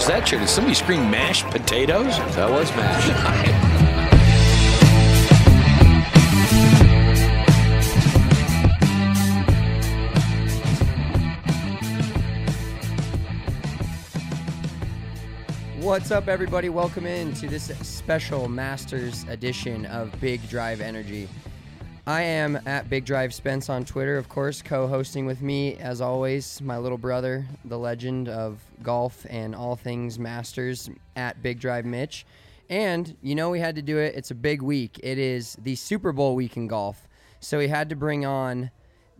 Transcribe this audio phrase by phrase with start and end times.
[0.00, 0.38] Was that, Chair?
[0.38, 2.16] Did somebody scream mashed potatoes?
[2.34, 3.10] That was mashed.
[15.84, 16.70] What's up, everybody?
[16.70, 21.28] Welcome in to this special Masters edition of Big Drive Energy.
[22.06, 26.00] I am at Big Drive Spence on Twitter, of course, co hosting with me, as
[26.00, 31.84] always, my little brother, the legend of golf and all things Masters at Big Drive
[31.84, 32.24] Mitch.
[32.70, 34.14] And you know, we had to do it.
[34.14, 34.98] It's a big week.
[35.02, 37.06] It is the Super Bowl week in golf.
[37.40, 38.70] So we had to bring on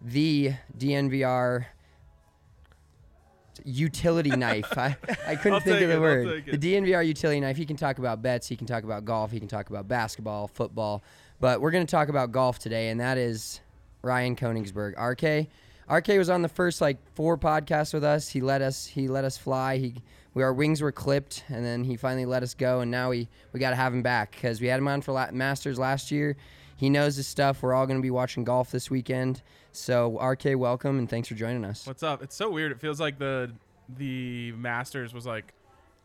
[0.02, 1.66] the DNVR
[3.64, 4.76] utility knife.
[4.78, 4.96] I,
[5.26, 6.44] I couldn't think of the it, word.
[6.46, 6.58] The.
[6.58, 7.56] DNVR utility knife.
[7.56, 8.48] He can talk about bets.
[8.48, 9.30] He can talk about golf.
[9.30, 11.02] He can talk about basketball, football.
[11.40, 13.60] But we're going to talk about golf today, and that is
[14.02, 14.98] Ryan Koenigsberg.
[14.98, 15.48] RK.
[15.90, 18.28] RK was on the first like four podcasts with us.
[18.28, 18.86] He let us.
[18.86, 19.78] He let us fly.
[19.78, 19.94] He
[20.34, 22.80] we our wings were clipped, and then he finally let us go.
[22.80, 25.12] And now we we got to have him back because we had him on for
[25.12, 26.36] la- Masters last year.
[26.76, 27.62] He knows his stuff.
[27.62, 29.42] We're all going to be watching golf this weekend.
[29.72, 31.86] So RK, welcome and thanks for joining us.
[31.86, 32.22] What's up?
[32.22, 32.70] It's so weird.
[32.70, 33.50] It feels like the
[33.96, 35.54] the Masters was like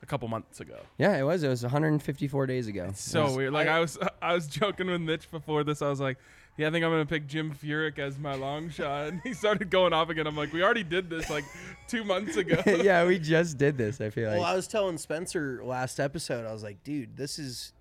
[0.01, 0.77] a couple months ago.
[0.97, 1.43] Yeah, it was.
[1.43, 2.91] It was 154 days ago.
[2.95, 3.53] So It was- weird.
[3.53, 5.81] Like I, was I was joking with Mitch before this.
[5.81, 6.17] I was like,
[6.57, 9.07] yeah, I think I'm gonna pick Jim Furyk as my long shot.
[9.09, 10.25] And he started going off again.
[10.25, 11.43] I'm like, we already did this like
[11.87, 12.61] two months ago.
[12.81, 13.99] yeah, we just did this.
[13.99, 14.39] I feel like.
[14.39, 17.73] Well, I was telling Spencer last episode, I was like, dude, this is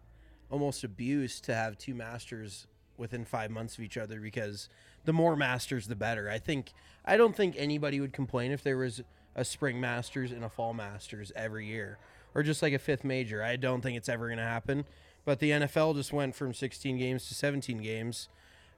[0.50, 2.66] almost abuse to have two masters
[2.96, 4.68] within five months of each other because
[5.04, 6.28] the more masters, the better.
[6.30, 6.72] I think
[7.04, 9.02] I don't think anybody would complain if there was
[9.36, 11.98] a spring masters and a fall masters every year,
[12.34, 13.42] or just like a fifth major.
[13.42, 14.84] I don't think it's ever going to happen.
[15.24, 18.28] But the NFL just went from 16 games to 17 games.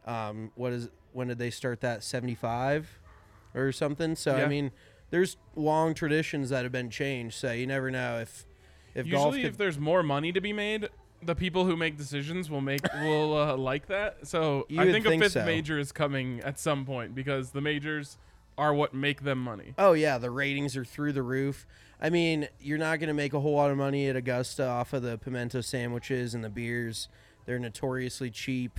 [0.06, 2.04] Um, what is when did they start that?
[2.04, 3.00] 75
[3.54, 4.14] or something.
[4.14, 4.70] So I mean,
[5.10, 7.36] there's long traditions that have been changed.
[7.36, 8.46] So you never know if
[8.94, 10.88] if golf Usually, if there's more money to be made,
[11.22, 14.26] the people who make decisions will make will uh, like that.
[14.26, 15.44] So You I think, think a fifth so.
[15.44, 18.18] major is coming at some point because the majors
[18.58, 19.74] are what make them money.
[19.78, 21.66] Oh yeah, the ratings are through the roof.
[22.00, 24.92] I mean, you're not going to make a whole lot of money at Augusta off
[24.92, 27.08] of the pimento sandwiches and the beers.
[27.46, 28.78] They're notoriously cheap.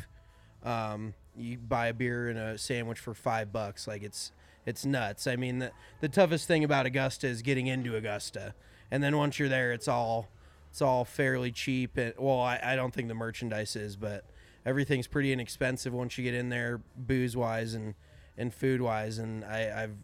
[0.63, 4.31] Um, you buy a beer and a sandwich for five bucks, like it's
[4.66, 5.27] it's nuts.
[5.27, 5.71] I mean, the
[6.01, 8.53] the toughest thing about Augusta is getting into Augusta,
[8.91, 10.29] and then once you're there, it's all
[10.69, 11.97] it's all fairly cheap.
[11.97, 14.25] And well, I, I don't think the merchandise is, but
[14.66, 17.96] everything's pretty inexpensive once you get in there, booze wise and
[18.37, 19.17] and food wise.
[19.17, 19.95] And I, I've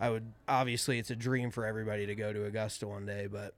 [0.00, 3.54] I would obviously it's a dream for everybody to go to Augusta one day, but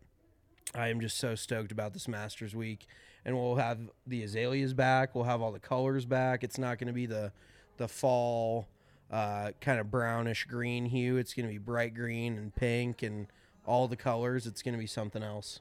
[0.75, 2.87] I am just so stoked about this Masters week.
[3.25, 5.15] And we'll have the azaleas back.
[5.15, 6.45] We'll have all the colors back.
[6.45, 7.33] It's not going to be the
[7.79, 8.69] the fall
[9.11, 11.17] uh, kind of brownish green hue.
[11.17, 13.27] It's going to be bright green and pink and
[13.67, 14.47] all the colors.
[14.47, 15.61] It's going to be something else.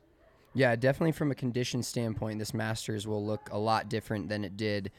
[0.53, 4.56] Yeah, definitely from a condition standpoint, this Masters will look a lot different than it
[4.56, 4.91] did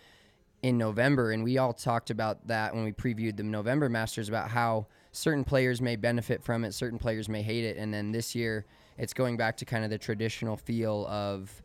[0.65, 1.33] in November.
[1.33, 5.45] And we all talked about that when we previewed the November Masters about how certain
[5.45, 7.77] players may benefit from it, certain players may hate it.
[7.77, 8.65] And then this year,
[8.97, 11.63] it's going back to kind of the traditional feel of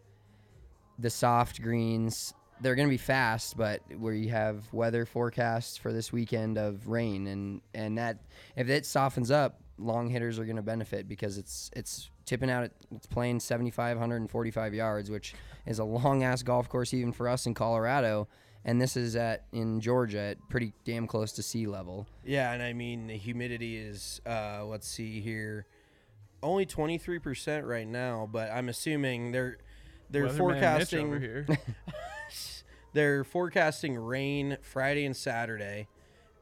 [1.00, 2.34] the soft greens.
[2.60, 6.90] They're going to be fast, but where you have weather forecasts for this weekend of
[6.90, 8.18] rain, and and that
[8.58, 12.66] if it softens up, long hitters are going to benefit because it's it's tipping out.
[12.66, 15.36] At, it's playing 75, 145 yards, which
[15.66, 18.28] is a long ass golf course even for us in Colorado.
[18.66, 22.08] And this is at in Georgia at pretty damn close to sea level.
[22.26, 25.66] Yeah, and I mean the humidity is uh, let's see here,
[26.44, 28.28] only twenty three percent right now.
[28.32, 29.58] But I'm assuming they're
[30.10, 31.48] they're Weatherman forecasting over here.
[32.94, 35.88] they're forecasting rain Friday and Saturday,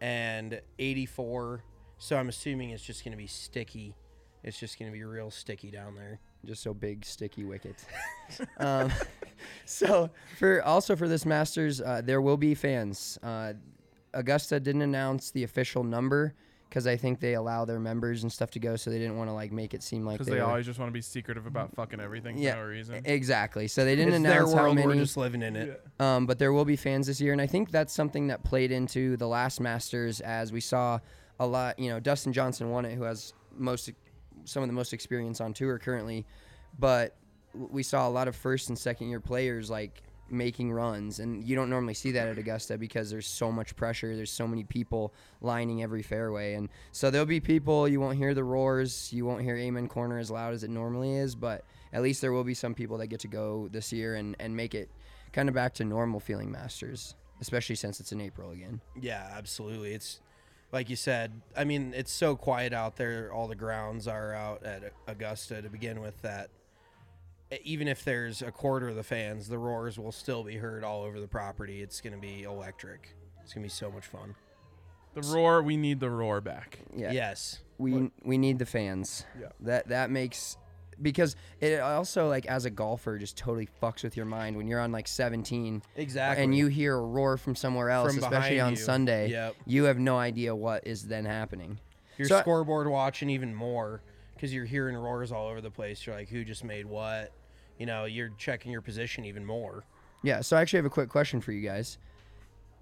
[0.01, 1.63] and 84.
[1.97, 3.95] So I'm assuming it's just going to be sticky.
[4.43, 6.19] It's just going to be real sticky down there.
[6.47, 7.85] Just so big sticky wickets.
[8.57, 8.91] um,
[9.65, 10.09] so
[10.39, 13.19] for also for this Masters, uh, there will be fans.
[13.21, 13.53] Uh,
[14.13, 16.33] Augusta didn't announce the official number
[16.69, 19.29] because I think they allow their members and stuff to go, so they didn't want
[19.29, 21.01] to like make it seem like Because they, they were- always just want to be
[21.01, 23.01] secretive about fucking everything yeah, for no reason.
[23.05, 23.67] exactly.
[23.67, 24.75] So they didn't It's their announce how world.
[24.75, 24.87] many.
[24.87, 25.81] We're just living in it.
[25.99, 28.71] Um, but there will be fans this year, and I think that's something that played
[28.71, 30.99] into the last Masters, as we saw
[31.39, 31.77] a lot.
[31.79, 33.89] You know, Dustin Johnson won it, who has most
[34.47, 36.25] some of the most experience on tour currently,
[36.79, 37.15] but
[37.53, 41.55] we saw a lot of first and second year players like making runs, and you
[41.55, 44.15] don't normally see that at Augusta because there's so much pressure.
[44.15, 47.87] There's so many people lining every fairway, and so there'll be people.
[47.87, 49.11] You won't hear the roars.
[49.13, 52.31] You won't hear Amen Corner as loud as it normally is, but at least there
[52.33, 54.89] will be some people that get to go this year and, and make it
[55.31, 58.81] kind of back to normal feeling Masters, especially since it's in April again.
[58.99, 59.93] Yeah, absolutely.
[59.93, 60.19] It's
[60.71, 61.41] like you said.
[61.55, 63.31] I mean, it's so quiet out there.
[63.31, 66.21] All the grounds are out at Augusta to begin with.
[66.21, 66.49] That
[67.63, 71.03] even if there's a quarter of the fans, the roars will still be heard all
[71.03, 71.81] over the property.
[71.81, 73.15] It's going to be electric.
[73.43, 74.35] It's going to be so much fun.
[75.13, 76.79] The roar, we need the roar back.
[76.95, 77.11] Yeah.
[77.11, 77.61] Yes.
[77.79, 79.25] We we need the fans.
[79.39, 79.47] Yeah.
[79.61, 80.57] That that makes
[81.01, 84.79] because it also like as a golfer just totally fucks with your mind when you're
[84.79, 86.43] on like 17 Exactly.
[86.43, 88.77] and you hear a roar from somewhere else From especially on you.
[88.77, 89.55] Sunday Yep.
[89.65, 91.79] you have no idea what is then happening
[92.17, 94.01] Your So scoreboard watching even more
[94.33, 96.05] because you're hearing roars all over the place.
[96.05, 97.31] You're like, who just made what?
[97.79, 99.83] You know, you're checking your position even more.
[100.23, 101.97] Yeah, so I actually have a quick question for you guys.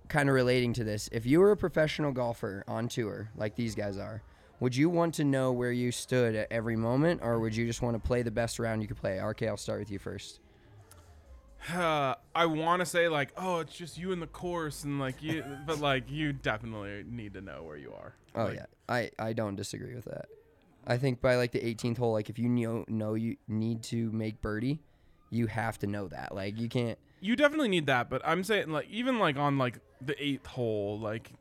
[0.09, 1.09] Kind of relating to this.
[1.11, 4.21] If you were a professional golfer on tour, like these guys are,
[4.59, 7.81] would you want to know where you stood at every moment, or would you just
[7.81, 9.19] want to play the best round you could play?
[9.19, 10.39] RK, I'll start with you first.
[11.73, 15.21] Uh, I want to say like, oh, it's just you and the course, and like
[15.21, 18.15] you, but like you definitely need to know where you are.
[18.35, 20.27] Oh Like, yeah, I, I don't disagree with that.
[20.87, 24.11] I think by like the 18th hole, like if you know know you need to
[24.11, 24.79] make birdie,
[25.31, 26.35] you have to know that.
[26.35, 26.99] Like you can't.
[27.21, 28.09] you definitely need that.
[28.09, 31.31] But I'm saying like even like on like the eighth hole, like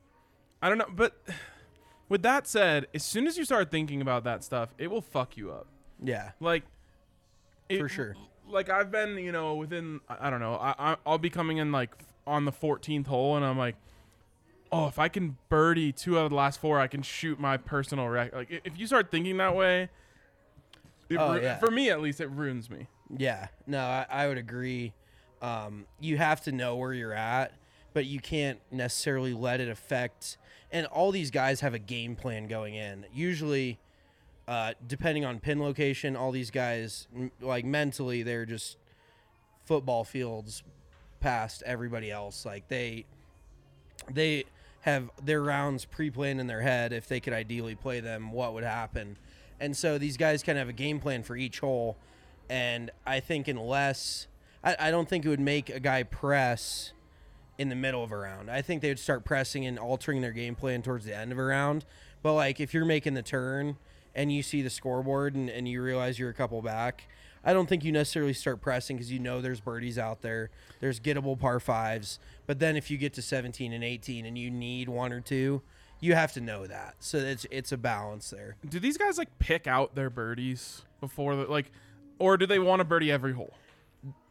[0.62, 0.88] I don't know.
[0.90, 1.20] But
[2.08, 5.36] with that said, as soon as you start thinking about that stuff, it will fuck
[5.36, 5.66] you up.
[6.02, 6.32] Yeah.
[6.40, 6.64] Like
[7.68, 8.14] it- For sure.
[8.46, 11.72] Like I've been, you know, within I don't know, I, I I'll be coming in
[11.72, 11.90] like
[12.26, 13.74] on the 14th hole, and I'm like,
[14.70, 17.56] oh, if I can birdie two out of the last four, I can shoot my
[17.56, 18.36] personal record.
[18.36, 19.88] Like if you start thinking that way,
[21.08, 21.58] it Oh, ru- yeah.
[21.58, 22.86] for me at least, it ruins me.
[23.16, 24.92] Yeah, no, I, I would agree.
[25.40, 27.52] Um, you have to know where you're at,
[27.94, 30.36] but you can't necessarily let it affect.
[30.72, 33.06] And all these guys have a game plan going in.
[33.14, 33.78] Usually,
[34.48, 37.06] uh, depending on pin location, all these guys,
[37.40, 38.76] like mentally, they're just
[39.64, 40.62] football fields
[41.20, 42.44] past everybody else.
[42.44, 43.06] Like they,
[44.10, 44.44] they
[44.80, 46.92] have their rounds pre-planned in their head.
[46.92, 49.16] If they could ideally play them, what would happen?
[49.60, 51.96] And so these guys kind of have a game plan for each hole.
[52.50, 54.26] And I think unless
[54.62, 56.92] I, I don't think it would make a guy press
[57.58, 58.50] in the middle of a round.
[58.50, 61.38] I think they would start pressing and altering their game plan towards the end of
[61.38, 61.84] a round.
[62.22, 63.76] But like if you're making the turn
[64.14, 67.06] and you see the scoreboard and, and you realize you're a couple back,
[67.44, 70.50] I don't think you necessarily start pressing because you know there's birdies out there.
[70.80, 72.18] There's gettable par fives.
[72.46, 75.62] But then if you get to 17 and 18 and you need one or two,
[76.00, 76.96] you have to know that.
[77.00, 78.56] So it's it's a balance there.
[78.68, 81.70] Do these guys like pick out their birdies before the like,
[82.18, 83.54] or do they want a birdie every hole?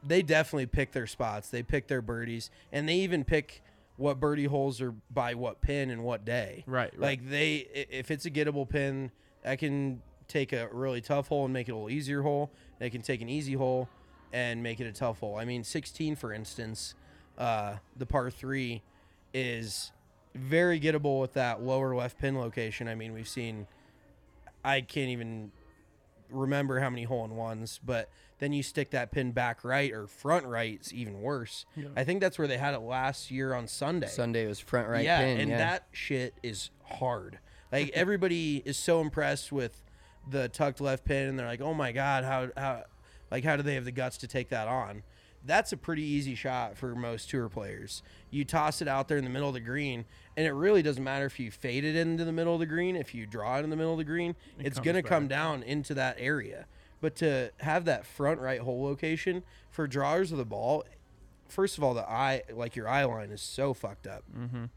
[0.03, 1.49] They definitely pick their spots.
[1.49, 3.63] They pick their birdies, and they even pick
[3.97, 6.63] what birdie holes are by what pin and what day.
[6.65, 6.99] Right, right.
[6.99, 9.11] Like they, if it's a gettable pin,
[9.45, 12.51] I can take a really tough hole and make it a little easier hole.
[12.79, 13.87] They can take an easy hole
[14.31, 15.37] and make it a tough hole.
[15.37, 16.95] I mean, 16, for instance,
[17.37, 18.81] uh, the par three
[19.33, 19.91] is
[20.33, 22.87] very gettable with that lower left pin location.
[22.87, 23.67] I mean, we've seen.
[24.65, 25.51] I can't even
[26.29, 28.09] remember how many hole in ones, but
[28.43, 31.65] then you stick that pin back right or front right, it's even worse.
[31.95, 34.07] I think that's where they had it last year on Sunday.
[34.07, 35.39] Sunday was front right yeah, pin.
[35.39, 35.57] and yeah.
[35.57, 37.39] that shit is hard.
[37.71, 39.81] Like everybody is so impressed with
[40.29, 42.83] the tucked left pin and they're like, "Oh my god, how how
[43.31, 45.03] like how do they have the guts to take that on?"
[45.45, 48.03] That's a pretty easy shot for most tour players.
[48.29, 50.03] You toss it out there in the middle of the green,
[50.35, 52.95] and it really doesn't matter if you fade it into the middle of the green,
[52.95, 55.27] if you draw it in the middle of the green, It it's going to come
[55.27, 56.65] down into that area.
[57.03, 60.85] But to have that front right hole location for drawers of the ball,
[61.49, 64.69] first of all, the eye, like your eye line, is so fucked up Mhm.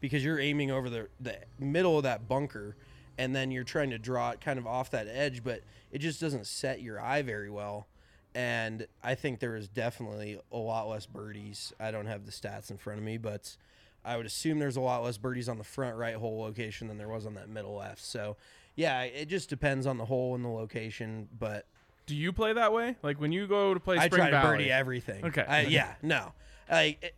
[0.00, 2.74] because you're aiming over the the middle of that bunker,
[3.16, 6.20] and then you're trying to draw it kind of off that edge, but it just
[6.20, 7.86] doesn't set your eye very well.
[8.34, 11.72] And I think there is definitely a lot less birdies.
[11.78, 13.56] I don't have the stats in front of me, but
[14.04, 16.98] I would assume there's a lot less birdies on the front right hole location than
[16.98, 18.00] there was on that middle left.
[18.02, 18.36] So,
[18.78, 21.28] yeah, it just depends on the hole and the location.
[21.36, 21.66] But
[22.06, 22.94] Do you play that way?
[23.02, 25.24] Like when you go to play I Spring try to birdie everything.
[25.26, 25.42] Okay.
[25.42, 26.32] I, yeah, no.
[26.70, 27.14] Like, it-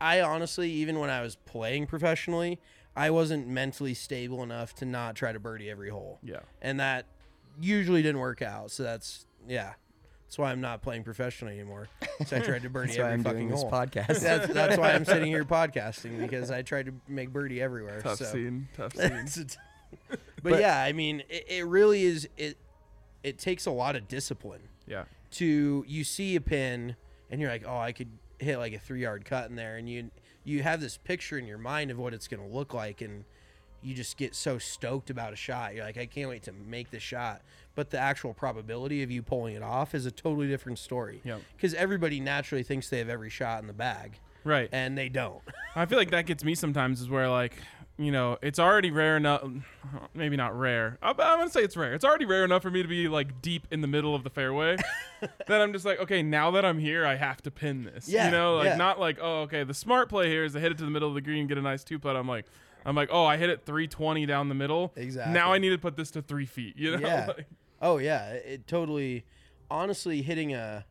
[0.00, 2.58] I honestly, even when I was playing professionally,
[2.96, 6.18] I wasn't mentally stable enough to not try to birdie every hole.
[6.24, 6.40] Yeah.
[6.60, 7.06] And that
[7.60, 8.70] usually didn't work out.
[8.72, 9.74] So that's, yeah.
[10.24, 11.88] That's why I'm not playing professionally anymore.
[12.26, 13.70] So I tried to birdie That's why every I'm fucking doing this hole.
[13.70, 14.20] podcast.
[14.20, 18.00] That's, that's why I'm sitting here podcasting because I tried to make birdie everywhere.
[18.00, 18.24] Tough so.
[18.24, 19.46] scene, tough It's scene.
[20.42, 22.28] A t- but, yeah, I mean, it, it really is.
[22.36, 22.58] It
[23.22, 24.62] it takes a lot of discipline.
[24.86, 25.04] Yeah.
[25.32, 26.96] To you see a pin
[27.30, 29.88] and you're like, oh, I could hit like a three yard cut in there, and
[29.88, 30.10] you
[30.44, 33.24] you have this picture in your mind of what it's going to look like, and
[33.82, 35.74] you just get so stoked about a shot.
[35.74, 37.42] You're like, I can't wait to make the shot.
[37.74, 41.20] But the actual probability of you pulling it off is a totally different story.
[41.24, 41.40] Yep.
[41.56, 44.20] Because everybody naturally thinks they have every shot in the bag.
[44.44, 44.68] Right.
[44.72, 45.40] And they don't.
[45.74, 47.54] I feel like that gets me sometimes is where like
[47.98, 49.42] you know it's already rare enough,
[50.14, 50.98] maybe not rare.
[51.02, 51.94] Uh, I, I'm gonna say it's rare.
[51.94, 54.30] It's already rare enough for me to be like deep in the middle of the
[54.30, 54.76] fairway.
[55.46, 58.08] that I'm just like, okay, now that I'm here, I have to pin this.
[58.08, 58.76] Yeah, you know, like yeah.
[58.76, 61.08] not like oh okay, the smart play here is to hit it to the middle
[61.08, 62.16] of the green, get a nice two putt.
[62.16, 62.46] I'm like.
[62.84, 64.92] I'm like, oh, I hit it 320 down the middle.
[64.96, 65.32] Exactly.
[65.32, 66.76] Now I need to put this to three feet.
[66.76, 67.26] You know, Yeah.
[67.28, 67.46] Like-
[67.80, 69.24] oh yeah, it, it totally.
[69.70, 70.84] Honestly, hitting a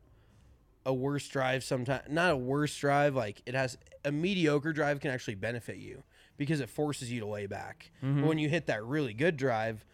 [0.84, 5.10] a worse drive sometimes not a worse drive like it has a mediocre drive can
[5.10, 6.02] actually benefit you
[6.42, 7.90] because it forces you to lay back.
[8.02, 8.20] Mhm.
[8.20, 9.84] But when you hit that really good drive,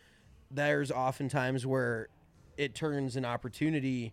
[0.50, 2.08] there's oftentimes where
[2.56, 4.12] it turns an opportunity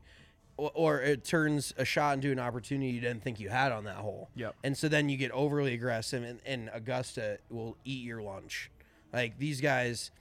[0.58, 3.84] or, or it turns a shot into an opportunity you didn't think you had on
[3.86, 4.30] that hole.
[4.36, 4.56] Yep.
[4.64, 8.72] And so then you get overly aggressive and, and Augusta will eat your lunch.
[9.14, 10.12] Like these guys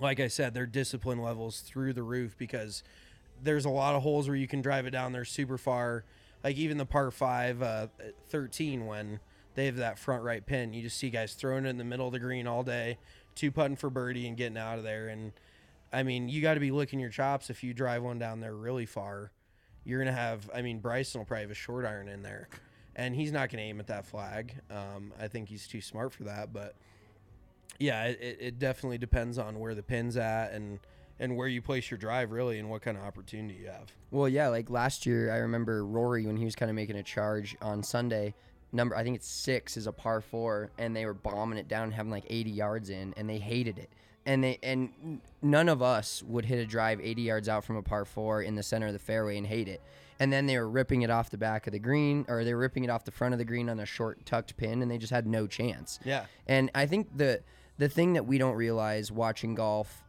[0.00, 2.82] like I said, their discipline levels through the roof because
[3.42, 6.04] there's a lot of holes where you can drive it down there super far.
[6.44, 7.88] Like even the par five, uh,
[8.28, 9.18] 13, when
[9.54, 12.06] they have that front right pin, you just see guys throwing it in the middle
[12.06, 12.98] of the green all day,
[13.34, 15.08] two putting for birdie and getting out of there.
[15.08, 15.32] And
[15.92, 18.54] I mean, you got to be licking your chops if you drive one down there
[18.54, 19.32] really far.
[19.84, 20.50] You're gonna have.
[20.54, 22.48] I mean, Bryson will probably have a short iron in there,
[22.94, 24.54] and he's not gonna aim at that flag.
[24.70, 26.74] Um, I think he's too smart for that, but
[27.78, 30.78] yeah, it, it- it definitely depends on where the pin's at and
[31.20, 33.90] and where you place your drive really and what kind of opportunity you have.
[34.10, 37.02] Well, yeah, like last year, I remember Rory when he was kind of making a
[37.02, 38.34] charge on Sunday.
[38.72, 41.90] Number, I think it's six is a par four, and they were bombing it down,
[41.90, 43.90] having like 80 yards in, and they hated it.
[44.26, 47.82] And they and none of us would hit a drive 80 yards out from a
[47.82, 49.80] par four in the center of the fairway and hate it.
[50.20, 52.60] And then they were ripping it off the back of the green, or they were
[52.60, 54.98] ripping it off the front of the green on a short tucked pin, and they
[54.98, 55.98] just had no chance.
[56.04, 56.26] Yeah.
[56.46, 57.42] And I think the
[57.78, 60.02] the thing that we don't realize watching golf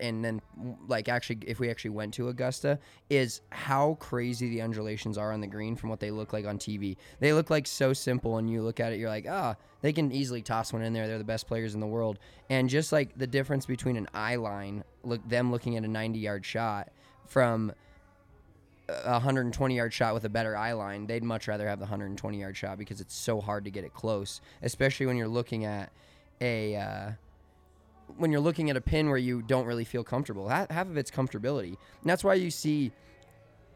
[0.00, 0.40] and then
[0.88, 2.78] like actually if we actually went to Augusta
[3.08, 6.58] is how crazy the undulations are on the green from what they look like on
[6.58, 6.96] TV.
[7.20, 10.12] They look like so simple and you look at it you're like, "Ah, they can
[10.12, 11.06] easily toss one in there.
[11.06, 14.36] They're the best players in the world." And just like the difference between an eye
[14.36, 16.90] line, look them looking at a 90-yard shot
[17.26, 17.72] from
[19.04, 22.40] a 120 yard shot with a better eye line, they'd much rather have the 120
[22.40, 25.92] yard shot because it's so hard to get it close, especially when you're looking at
[26.40, 27.10] a uh,
[28.16, 30.48] when you're looking at a pin where you don't really feel comfortable.
[30.48, 32.92] Half, half of it's comfortability, and that's why you see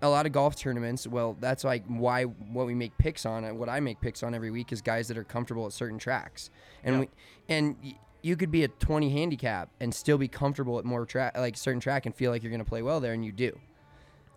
[0.03, 1.07] a lot of golf tournaments.
[1.07, 4.35] Well, that's like why what we make picks on, and what I make picks on
[4.35, 6.51] every week is guys that are comfortable at certain tracks,
[6.83, 7.01] and Yeah.
[7.01, 7.09] we
[7.49, 7.77] and.
[7.83, 11.59] Y- you could be a 20 handicap and still be comfortable at more track, like
[11.59, 13.59] certain track, and feel like you're going to play well there, and you do.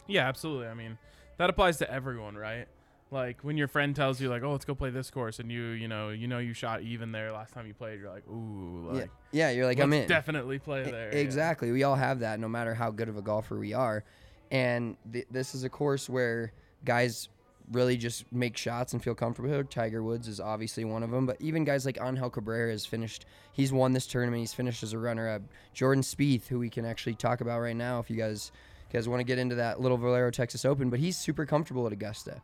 [0.08, 0.68] Yeah, absolutely.
[0.68, 0.98] I mean,
[1.38, 2.68] that applies to everyone, right?
[3.10, 5.68] Like when your friend tells you like, "Oh, let's go play this course," and you,
[5.70, 8.00] you know, you know you shot even there last time you played.
[8.02, 10.08] You're like, "Ooh, like, yeah, you're like, I'm in.
[10.08, 11.20] Definitely play E- there." yeah.
[11.20, 11.72] Exactly.
[11.72, 14.04] We all have that, no matter how good of a golfer we are.
[14.52, 16.52] And th- this is a course where
[16.84, 17.30] guys
[17.72, 19.64] really just make shots and feel comfortable.
[19.64, 23.26] Tiger Woods is obviously one of them, but even guys like Angel Cabrera has finished.
[23.54, 24.40] He's won this tournament.
[24.40, 25.42] He's finished as a runner-up.
[25.74, 28.52] Jordan Spieth, who we can actually talk about right now, if you guys
[28.90, 31.86] you guys want to get into that little Valero Texas Open, but he's super comfortable
[31.88, 32.42] at Augusta.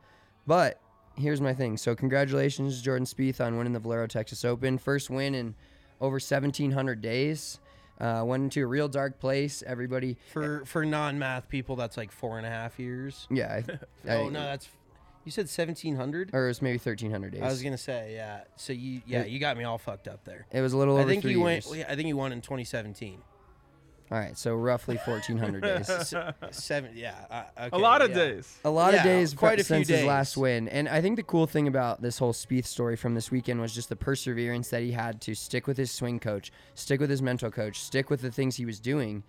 [0.48, 0.80] But
[1.18, 1.78] here's my thing.
[1.78, 4.78] So congratulations, Jordan Spieth, on winning the Valero Texas Open.
[4.78, 5.56] First win in
[6.02, 7.60] over 1,700 days.
[8.02, 9.64] Uh, went into a real dark place.
[9.66, 13.28] Everybody, For for non math people, that's like four and a half years.
[13.30, 13.62] yeah.
[13.68, 13.72] I,
[14.10, 14.68] oh I- no, that's
[15.26, 16.32] you said seventeen hundred.
[16.34, 17.42] or it was maybe 1,300 days.
[17.42, 18.42] I was gonna say yeah.
[18.58, 20.48] So you yeah It- you got me all fucked up there.
[20.52, 21.66] it was a little I think you went.
[21.66, 21.78] years.
[21.78, 23.22] yeah, I think you won in 2017.
[24.14, 26.14] All right, so roughly 1,400 days.
[26.52, 26.92] Seven.
[26.94, 27.16] Yeah.
[27.58, 28.16] Uh, A lot of yeah.
[28.16, 28.60] days.
[28.64, 30.68] A lot of days quite fr- a few since his last win.
[30.68, 33.74] And I think the cool thing about this whole Spieth story from this weekend was
[33.74, 37.24] just the perseverance that he had to stick with his swing coach, stick with his
[37.24, 39.24] mental coach, stick with the things he was doing.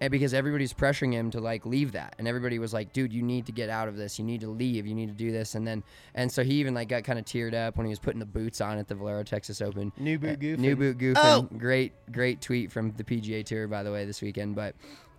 [0.00, 2.16] And because everybody's pressuring him to like leave that.
[2.18, 4.18] And everybody was like, dude, you need to get out of this.
[4.18, 4.86] You need to leave.
[4.86, 5.54] You need to do this.
[5.54, 5.84] And then,
[6.14, 8.26] and so he even like got kind of teared up when he was putting the
[8.26, 9.92] boots on at the Valero Texas Open.
[9.96, 10.58] New boot Uh, goofing.
[10.58, 11.14] New boot goofing.
[11.16, 11.42] Oh!
[11.56, 14.56] Great, great tweet from the PGA Tour, by the way, this weekend.
[14.56, 14.74] But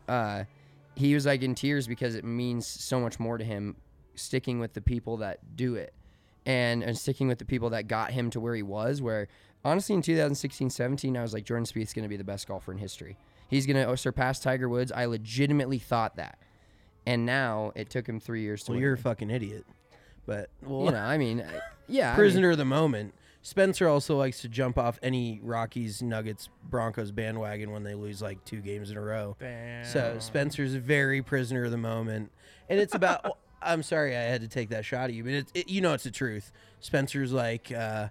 [0.10, 0.44] uh,
[0.96, 3.77] he was like in tears because it means so much more to him
[4.15, 5.94] sticking with the people that do it
[6.46, 9.01] and, and sticking with the people that got him to where he was.
[9.01, 9.29] Where
[9.63, 12.72] honestly, in 2016 17, I was like, Jordan Spieth's going to be the best golfer
[12.74, 13.17] in history.
[13.48, 14.92] He's going to surpass Tiger Woods.
[14.92, 16.38] I legitimately thought that.
[17.06, 18.82] And now it took him three years to Well, win.
[18.84, 19.66] you're a fucking idiot.
[20.25, 22.08] But well, you know, I mean, I- yeah.
[22.08, 23.14] I mean- prisoner of the moment.
[23.44, 28.44] Spencer also likes to jump off any Rockies, Nuggets, Broncos bandwagon when they lose like
[28.44, 29.38] two games in a row.
[29.84, 32.32] So Spencer's very prisoner of the moment,
[32.70, 33.38] and it's about.
[33.62, 35.94] I'm sorry I had to take that shot at you, but it, it, you know
[35.94, 36.52] it's the truth.
[36.80, 38.08] Spencer's like uh,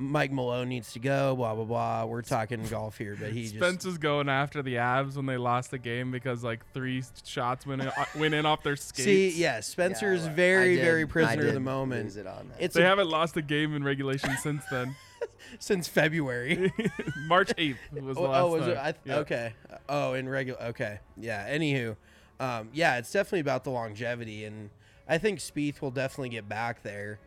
[0.00, 1.34] Mike Malone needs to go.
[1.34, 2.04] Blah blah blah.
[2.04, 5.36] We're talking golf here, but he just Spence was going after the Abs when they
[5.36, 9.04] lost the game because like three shots went in, went in off their skates.
[9.04, 9.30] see.
[9.30, 12.16] Yeah, Spencer is well, very did- very prisoner of the moment.
[12.16, 12.52] it on.
[12.60, 14.94] It's they a- haven't lost a game in regulation since then.
[15.58, 16.72] since February.
[17.26, 18.70] March 8th was the Oh, last oh, was time.
[18.70, 18.78] it?
[18.78, 19.16] I th- Yeah.
[19.18, 19.52] Okay.
[19.88, 20.62] Oh, in regular.
[20.62, 21.00] Okay.
[21.16, 21.48] Yeah.
[21.48, 21.96] Anywho,
[22.38, 24.70] um, yeah, it's definitely about the longevity, and
[25.08, 27.18] I think Spieth will definitely get back there,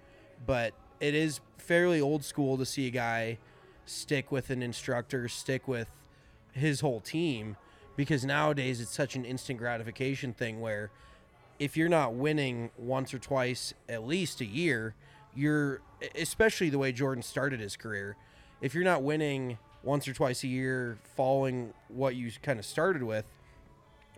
[0.46, 3.38] but it is fairly old school to see a guy
[3.86, 5.89] stick with an instructor, stick with
[6.53, 7.58] his whole team,
[7.98, 10.91] because nowadays it's such an instant gratification thing where
[11.60, 14.96] if you're not winning once or twice at least a year,
[15.36, 15.81] you're
[16.16, 18.16] especially the way Jordan started his career.
[18.61, 23.03] If you're not winning once or twice a year, following what you kind of started
[23.03, 23.25] with,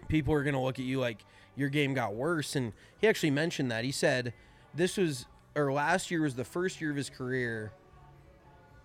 [0.07, 1.23] people are going to look at you like
[1.55, 2.55] your game got worse.
[2.55, 3.83] And he actually mentioned that.
[3.83, 4.33] He said
[4.73, 7.71] this was, or last year was the first year of his career,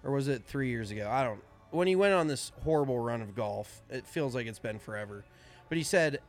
[0.05, 1.09] or was it three years ago?
[1.11, 1.43] I don't.
[1.71, 5.25] When he went on this horrible run of golf, it feels like it's been forever.
[5.69, 6.21] But he said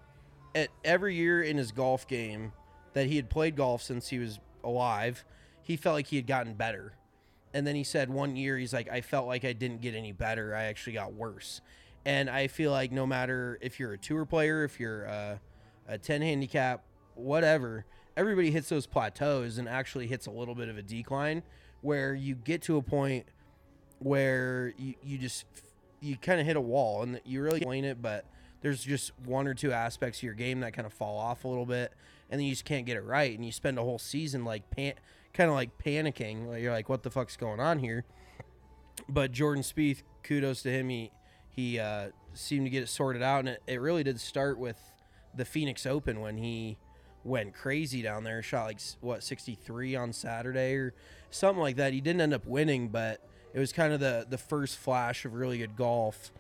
[0.54, 2.52] at every year in his golf game
[2.94, 5.24] that he had played golf since he was alive,
[5.62, 6.94] he felt like he had gotten better.
[7.54, 10.12] And then he said one year he's like, I felt like I didn't get any
[10.12, 10.56] better.
[10.56, 11.62] I actually got worse.
[12.06, 15.40] And I feel like no matter if you're a tour player, if you're a,
[15.88, 16.84] a 10 handicap,
[17.16, 17.86] whatever,
[18.20, 21.42] everybody hits those plateaus and actually hits a little bit of a decline
[21.80, 23.26] where you get to a point
[24.00, 25.46] where you, you just
[26.02, 28.26] you kind of hit a wall and you really explain it but
[28.62, 31.48] there's just one or two aspects of your game that kind of fall off a
[31.48, 31.94] little bit
[32.30, 34.70] and then you just can't get it right and you spend a whole season like
[34.70, 34.96] pan-
[35.34, 38.04] kind of like panicking you're like what the fuck's going on here?
[39.08, 40.90] But Jordan Spieth kudos to him.
[40.90, 41.12] He
[41.48, 44.78] he uh, seemed to get it sorted out and it, it really did start with
[45.34, 46.78] the Phoenix Open when he
[47.24, 50.94] went crazy down there shot like what 63 on Saturday or
[51.30, 53.22] something like that he didn't end up winning but
[53.54, 56.32] it was kind of the the first flash of really good golf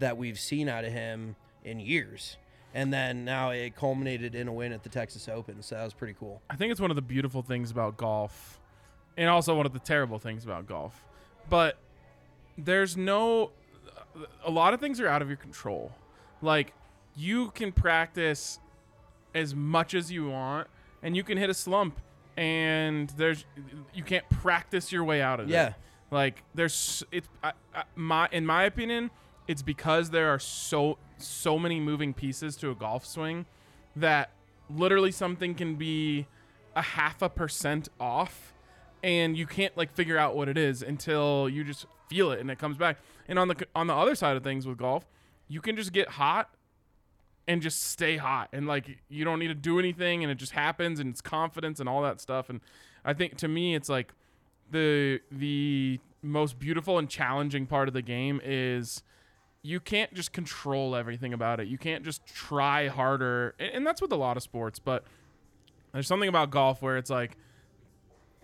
[0.00, 2.36] that we've seen out of him in years.
[2.74, 5.94] And then now it culminated in a win at the Texas Open, so that was
[5.94, 6.40] pretty cool.
[6.48, 8.60] I think it's one of the beautiful things about golf,
[9.16, 11.04] and also one of the terrible things about golf.
[11.48, 11.78] But
[12.56, 13.50] there's no,
[14.44, 15.92] a lot of things are out of your control.
[16.42, 16.72] Like
[17.16, 18.60] you can practice
[19.34, 20.68] as much as you want,
[21.02, 22.00] and you can hit a slump,
[22.36, 23.44] and there's
[23.94, 25.62] you can't practice your way out of Yeah.
[25.62, 25.68] it.
[25.68, 25.74] Yeah,
[26.16, 29.10] like there's it's I, I, my in my opinion,
[29.48, 33.46] it's because there are so so many moving pieces to a golf swing
[33.96, 34.30] that
[34.68, 36.26] literally something can be
[36.74, 38.54] a half a percent off
[39.02, 42.50] and you can't like figure out what it is until you just feel it and
[42.50, 42.96] it comes back.
[43.28, 45.04] And on the on the other side of things with golf,
[45.48, 46.48] you can just get hot
[47.50, 50.52] and just stay hot and like you don't need to do anything and it just
[50.52, 52.60] happens and it's confidence and all that stuff and
[53.04, 54.12] I think to me it's like
[54.70, 59.02] the the most beautiful and challenging part of the game is
[59.62, 61.66] you can't just control everything about it.
[61.66, 63.54] You can't just try harder.
[63.58, 65.04] And, and that's with a lot of sports, but
[65.92, 67.36] there's something about golf where it's like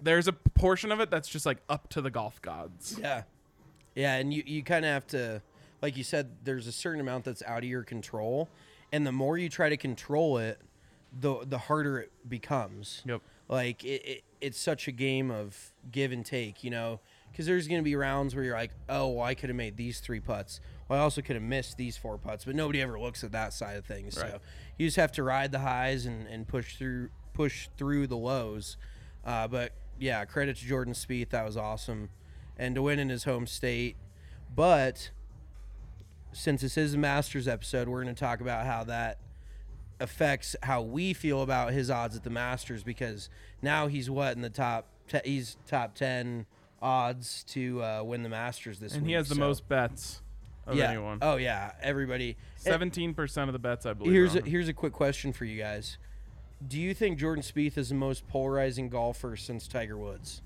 [0.03, 2.99] there's a portion of it that's just like up to the golf gods.
[3.01, 3.23] Yeah.
[3.95, 5.40] Yeah, and you, you kind of have to,
[5.81, 8.51] like you said, there's a certain amount that's out of your control.
[8.92, 10.61] And the more you try to control it,
[11.18, 13.03] the, the harder it becomes.
[13.07, 13.20] Yep.
[13.49, 17.01] Like, it, it, it's such a game of give and take, you know?
[17.31, 19.77] Because there's going to be rounds where you're like, oh, well, I could have made
[19.77, 20.59] these three putts.
[20.88, 23.53] Well, I also could have missed these four putts, but nobody ever looks at that
[23.53, 24.16] side of things.
[24.16, 24.31] Right.
[24.31, 24.38] So
[24.79, 28.79] you just have to ride the highs and, and push through push through the lows.
[29.22, 32.09] Uh, but yeah, credit to Jordan Spieth, that was awesome,
[32.57, 33.96] and to win in his home state.
[34.55, 35.11] But
[36.37, 39.18] since this is a Masters episode, we're going to talk about how that
[39.99, 43.31] affects how we feel about his odds at the Masters because
[43.62, 46.44] now he's what in the top te- he's top 10
[46.83, 49.05] odds to uh, win the Masters this and week.
[49.05, 50.20] And he has the so- most bets
[50.66, 50.90] of yeah.
[50.90, 51.18] anyone.
[51.22, 52.37] Oh yeah, everybody.
[52.57, 54.12] Seventeen percent of the bets, I believe.
[54.12, 55.96] Here's a, here's a quick question for you guys.
[56.66, 60.42] Do you think Jordan Spieth is the most polarizing golfer since Tiger Woods?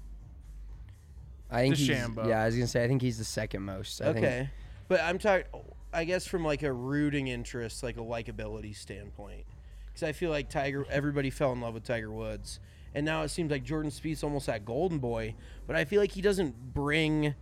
[1.50, 2.28] I think he's, DeChambeau.
[2.28, 4.02] yeah, I was gonna say I think he's the second most.
[4.02, 4.48] I okay, Think,
[4.88, 5.46] but I'm talking.
[5.92, 9.44] I guess from like a rooting interest, like a likability standpoint,
[9.86, 10.86] because I feel like Tiger.
[10.88, 12.60] Everybody fell in love with Tiger Woods,
[12.94, 15.34] and now it seems like Jordan Spieth's almost that golden boy.
[15.66, 17.34] But I feel like he doesn't bring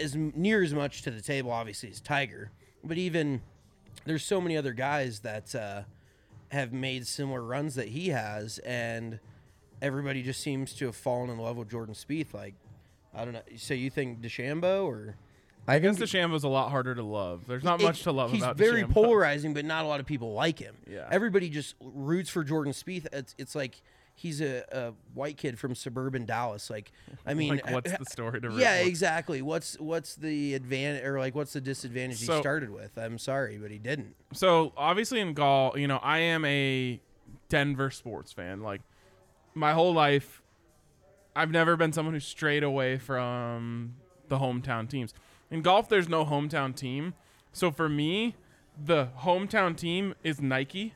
[0.00, 2.50] as near as much to the table, obviously, as Tiger.
[2.82, 3.42] But even
[4.06, 5.82] there's so many other guys that uh,
[6.48, 9.20] have made similar runs that he has, and
[9.82, 12.32] everybody just seems to have fallen in love with Jordan Spieth.
[12.32, 12.54] Like,
[13.14, 13.42] I don't know.
[13.56, 15.16] So you think DeChambeau or?
[15.68, 17.46] I Against think DeChambeau's a lot harder to love.
[17.46, 18.90] There's not It- much to love he's about very DeChambeau.
[18.94, 20.74] polarizing, but not a lot of people like him.
[20.90, 21.08] Yeah.
[21.10, 23.06] Everybody just roots for Jordan Spieth.
[23.12, 23.80] It's, it's like
[24.14, 26.68] he's a, a white kid from suburban Dallas.
[26.68, 26.90] Like,
[27.24, 29.40] I mean, Like, what's the story to Yeah, exactly.
[29.40, 32.98] What's what's the advantage or like what's the disadvantage he started with?
[32.98, 34.16] I'm sorry, but he didn't.
[34.32, 37.00] So obviously in golf, you know, I am a
[37.48, 38.62] Denver sports fan.
[38.62, 38.80] Like
[39.54, 40.42] my whole life,
[41.36, 43.94] I've never been someone who strayed away from
[44.28, 45.14] the hometown teams.
[45.52, 47.14] In golf, there's no hometown team.
[47.52, 48.34] So for me,
[48.82, 50.94] the hometown team is Nike.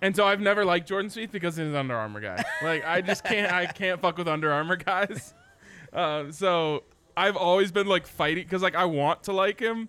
[0.00, 2.42] And so I've never liked Jordan Spieth because he's an Under Armour guy.
[2.62, 5.34] Like I just can't I can't fuck with Under Armour guys.
[5.92, 6.82] Uh, so
[7.16, 9.88] I've always been like fighting because like I want to like him,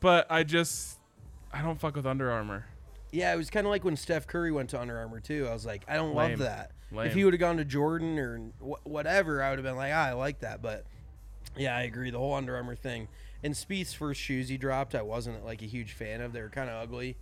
[0.00, 0.98] but I just
[1.52, 2.64] I don't fuck with Under Armour.
[3.10, 5.46] Yeah, it was kind of like when Steph Curry went to Under Armour too.
[5.46, 6.30] I was like, I don't Lame.
[6.30, 6.70] love that.
[6.90, 7.06] Lame.
[7.08, 9.92] If he would have gone to Jordan or wh- whatever, I would have been like,
[9.94, 10.62] ah, I like that.
[10.62, 10.86] But
[11.54, 12.10] yeah, I agree.
[12.10, 13.08] The whole Under Armour thing.
[13.44, 16.32] And Spieth's first shoes he dropped, I wasn't like a huge fan of.
[16.32, 17.16] They were kind of ugly.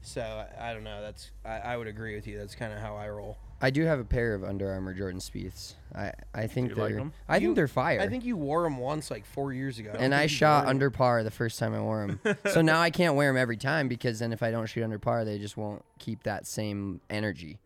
[0.00, 1.00] So I, I don't know.
[1.02, 2.38] That's I, I would agree with you.
[2.38, 3.36] That's kind of how I roll.
[3.60, 5.74] I do have a pair of Under Armour Jordan Spieths.
[5.92, 7.12] I I think they're like 'em?
[7.28, 8.00] I You- think they're fire.
[8.00, 9.92] I think you wore them once like four years ago.
[9.92, 10.70] don't and I shot wore 'em.
[10.70, 12.38] under par the first time I wore them.
[12.52, 15.00] so now I can't wear them every time because then if I don't shoot under
[15.00, 17.58] par, they just won't keep that same energy.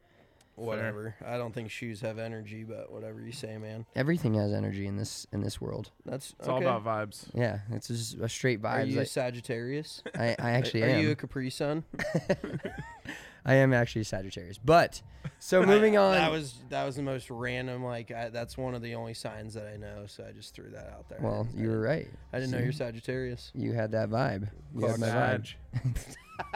[0.54, 1.16] Whatever.
[1.26, 3.86] I don't think shoes have energy, but whatever you say, man.
[3.96, 5.90] Everything has energy in this in this world.
[6.04, 7.26] That's It's all about vibes.
[7.34, 8.74] Yeah, it's just a straight vibe.
[8.74, 10.02] Are you a Sagittarius?
[10.14, 10.98] I, I actually Are am.
[10.98, 11.84] Are you a Capri Sun?
[13.44, 14.58] I am actually Sagittarius.
[14.58, 15.02] But
[15.38, 16.14] so moving on.
[16.14, 17.82] That was that was the most random.
[17.82, 20.04] Like I, that's one of the only signs that I know.
[20.06, 21.18] So I just threw that out there.
[21.20, 22.08] well, you were right.
[22.32, 23.50] I didn't know you're Sagittarius.
[23.54, 24.48] You had that vibe.
[24.76, 25.54] You had my vibe.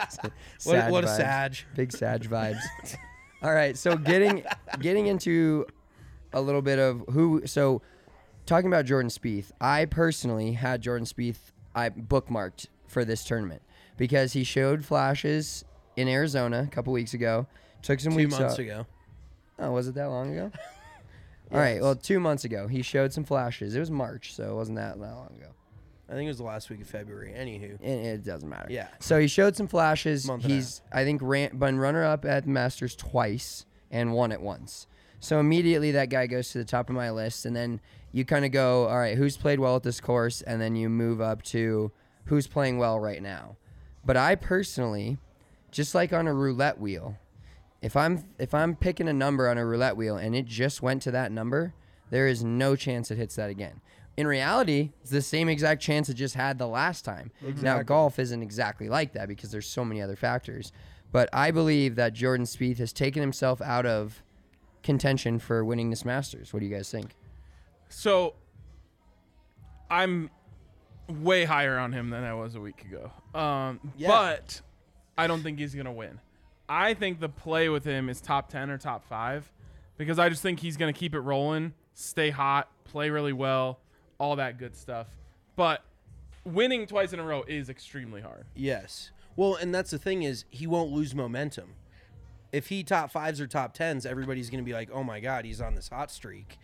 [0.09, 0.31] Sag.
[0.63, 1.17] What, what a vibes.
[1.17, 1.57] Sag.
[1.75, 2.61] Big Sag vibes.
[3.43, 4.43] All right, so getting
[4.79, 5.65] getting into
[6.33, 7.43] a little bit of who.
[7.45, 7.81] So
[8.45, 11.37] talking about Jordan Spieth, I personally had Jordan Spieth
[11.75, 13.61] I bookmarked for this tournament
[13.97, 15.63] because he showed flashes
[15.95, 17.47] in Arizona a couple weeks ago.
[17.83, 18.59] Took some Two weeks months off.
[18.59, 18.87] ago.
[19.59, 20.51] Oh, was it that long ago?
[21.51, 23.75] All right, well, two months ago he showed some flashes.
[23.75, 25.51] It was March, so it wasn't that, that long ago.
[26.09, 27.33] I think it was the last week of February.
[27.37, 28.67] Anywho, It, it doesn't matter.
[28.69, 28.87] Yeah.
[28.99, 30.25] So he showed some flashes.
[30.25, 34.41] Month He's I think ran, been runner up at the Masters twice and won it
[34.41, 34.87] once.
[35.19, 38.45] So immediately that guy goes to the top of my list, and then you kind
[38.45, 41.41] of go, all right, who's played well at this course, and then you move up
[41.43, 41.91] to
[42.25, 43.57] who's playing well right now.
[44.05, 45.17] But I personally,
[45.71, 47.17] just like on a roulette wheel,
[47.81, 51.01] if I'm if I'm picking a number on a roulette wheel and it just went
[51.03, 51.73] to that number,
[52.09, 53.81] there is no chance it hits that again.
[54.17, 57.31] In reality, it's the same exact chance it just had the last time.
[57.61, 60.71] Now golf isn't exactly like that because there's so many other factors.
[61.11, 64.21] But I believe that Jordan Spieth has taken himself out of
[64.83, 66.51] contention for winning this Masters.
[66.51, 67.15] What do you guys think?
[67.89, 68.33] So
[69.89, 70.29] I'm
[71.07, 73.11] way higher on him than I was a week ago.
[73.39, 74.07] Um, Yeah.
[74.09, 74.61] But
[75.17, 76.19] I don't think he's going to win.
[76.67, 79.51] I think the play with him is top 10 or top 5
[79.97, 83.79] because I just think he's going to keep it rolling, stay hot, play really well,
[84.19, 85.07] all that good stuff.
[85.55, 85.83] But
[86.43, 88.45] winning twice in a row is extremely hard.
[88.55, 89.11] yes.
[89.35, 91.75] Well, and that's the thing is he won't lose momentum.
[92.51, 95.45] If he top fives or top tens, everybody's going to be like, "Oh my God,
[95.45, 96.57] he's on this hot streak."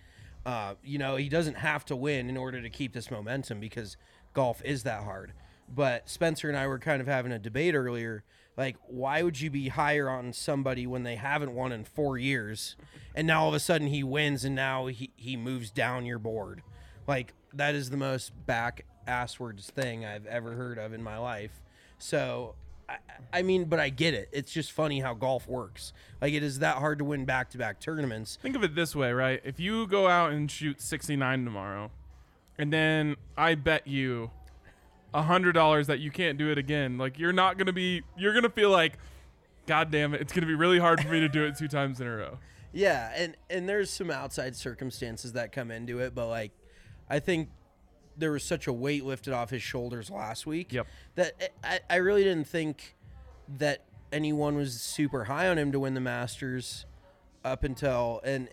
[0.44, 3.96] Uh, you know, he doesn't have to win in order to keep this momentum because
[4.34, 5.34] golf is that hard.
[5.70, 8.24] But Spencer and I were kind of having a debate earlier.
[8.58, 12.76] Like, why would you be higher on somebody when they haven't won in four years,
[13.14, 16.20] and now all of a sudden he wins and now he he moves down your
[16.20, 16.64] board?
[17.08, 21.62] Like that is the most back asswards thing I've ever heard of in my life.
[21.98, 22.56] So,
[22.90, 22.98] I,
[23.32, 24.30] I mean, but I get it.
[24.32, 25.94] It's just funny how golf works.
[26.22, 28.38] Like, it is that hard to win back to back tournaments.
[28.42, 29.42] Think of it this way, right?
[29.44, 31.92] If you go out and shoot 69 tomorrow,
[32.58, 34.32] and then I bet you
[35.14, 38.34] a hundred dollars that you can't do it again, like you're not gonna be, you're
[38.34, 38.98] gonna feel like,
[39.66, 42.02] God damn it, it's gonna be really hard for me to do it two times
[42.02, 42.38] in a row.
[42.76, 46.52] Yeah, and and there's some outside circumstances that come into it, but like
[47.14, 47.50] I think
[48.18, 50.88] there was such a weight lifted off his shoulders last week Yep.
[51.16, 52.96] that I, I really didn't think
[53.58, 56.86] that anyone was super high on him to win the Masters
[57.44, 58.50] up until and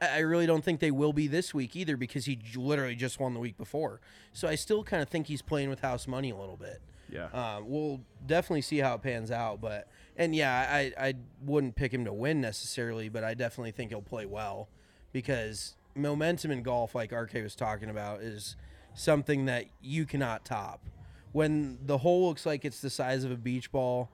[0.00, 3.34] I really don't think they will be this week either because he literally just won
[3.34, 4.00] the week before.
[4.32, 6.80] So I still kind of think he's playing with house money a little bit.
[7.08, 7.26] Yeah.
[7.26, 11.94] Um, we'll definitely see how it pans out, but and yeah, I I wouldn't pick
[11.94, 14.68] him to win necessarily, but I definitely think he'll play well
[15.12, 18.56] because momentum in golf, like RK was talking about, is
[18.94, 20.80] something that you cannot top.
[21.32, 24.10] When the hole looks like it's the size of a beach ball,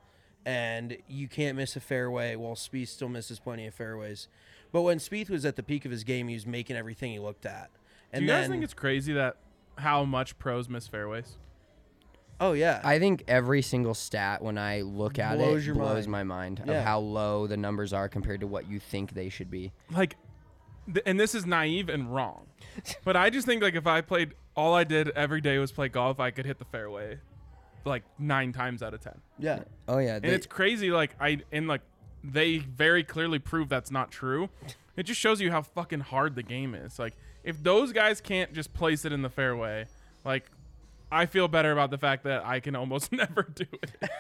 [0.47, 4.29] and you can't miss a fairway, well, Spieth still misses plenty of fairways.
[4.73, 7.19] But when Spieth was at the peak of his game, he was making everything he
[7.19, 7.71] looked at.
[8.13, 9.37] And do you then, guys think it's crazy that
[9.79, 11.37] how much pros miss fairways?
[12.41, 16.07] oh yeah, I think every single stat when I look at Blows it your blows
[16.07, 16.29] mind.
[16.29, 16.75] my mind Yeah.
[16.79, 19.73] of how low the numbers are compared to what you think they should be.
[19.91, 20.17] Like,
[20.93, 22.47] th- and this is naive and wrong,
[23.05, 25.89] but I just think like if I played, all I did every day was play
[25.89, 27.19] golf, I could hit the fairway,
[27.85, 29.21] like nine times out of ten.
[29.39, 29.61] yeah.
[29.87, 31.81] Oh yeah, and it's crazy like i and like
[32.23, 34.51] they very clearly prove that's not true
[34.97, 38.53] it just shows you how fucking hard the game is like if those guys can't
[38.53, 39.87] just place it in the fairway
[40.25, 40.51] like
[41.11, 44.11] i feel better about the fact that i can almost never do it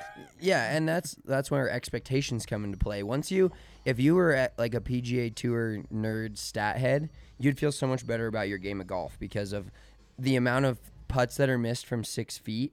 [0.40, 3.02] Yeah, and that's that's where expectations come into play.
[3.02, 3.50] Once you,
[3.84, 8.06] if you were at like a PGA Tour nerd stat head, you'd feel so much
[8.06, 9.72] better about your game of golf because of
[10.16, 12.72] the amount of putts that are missed from six feet.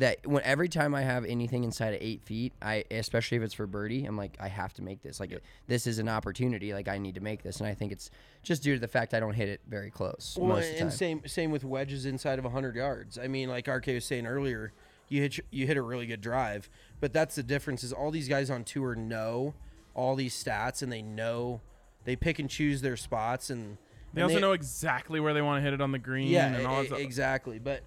[0.00, 3.54] That when every time I have anything inside of eight feet, I especially if it's
[3.54, 5.20] for birdie, I'm like I have to make this.
[5.20, 6.72] Like this is an opportunity.
[6.72, 8.10] Like I need to make this, and I think it's
[8.42, 10.80] just due to the fact I don't hit it very close Well, most of the
[10.80, 10.96] and time.
[10.96, 13.18] same same with wedges inside of 100 yards.
[13.18, 14.72] I mean, like RK was saying earlier,
[15.08, 17.84] you hit you hit a really good drive, but that's the difference.
[17.84, 19.54] Is all these guys on tour know
[19.94, 21.60] all these stats and they know
[22.04, 23.76] they pick and choose their spots and
[24.14, 26.46] they and also know exactly where they want to hit it on the green yeah
[26.46, 26.98] and all that stuff.
[27.00, 27.58] exactly.
[27.58, 27.82] But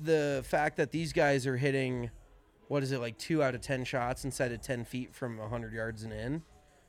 [0.00, 2.10] the fact that these guys are hitting
[2.68, 5.72] what is it like two out of ten shots inside of 10 feet from 100
[5.72, 6.42] yards and in,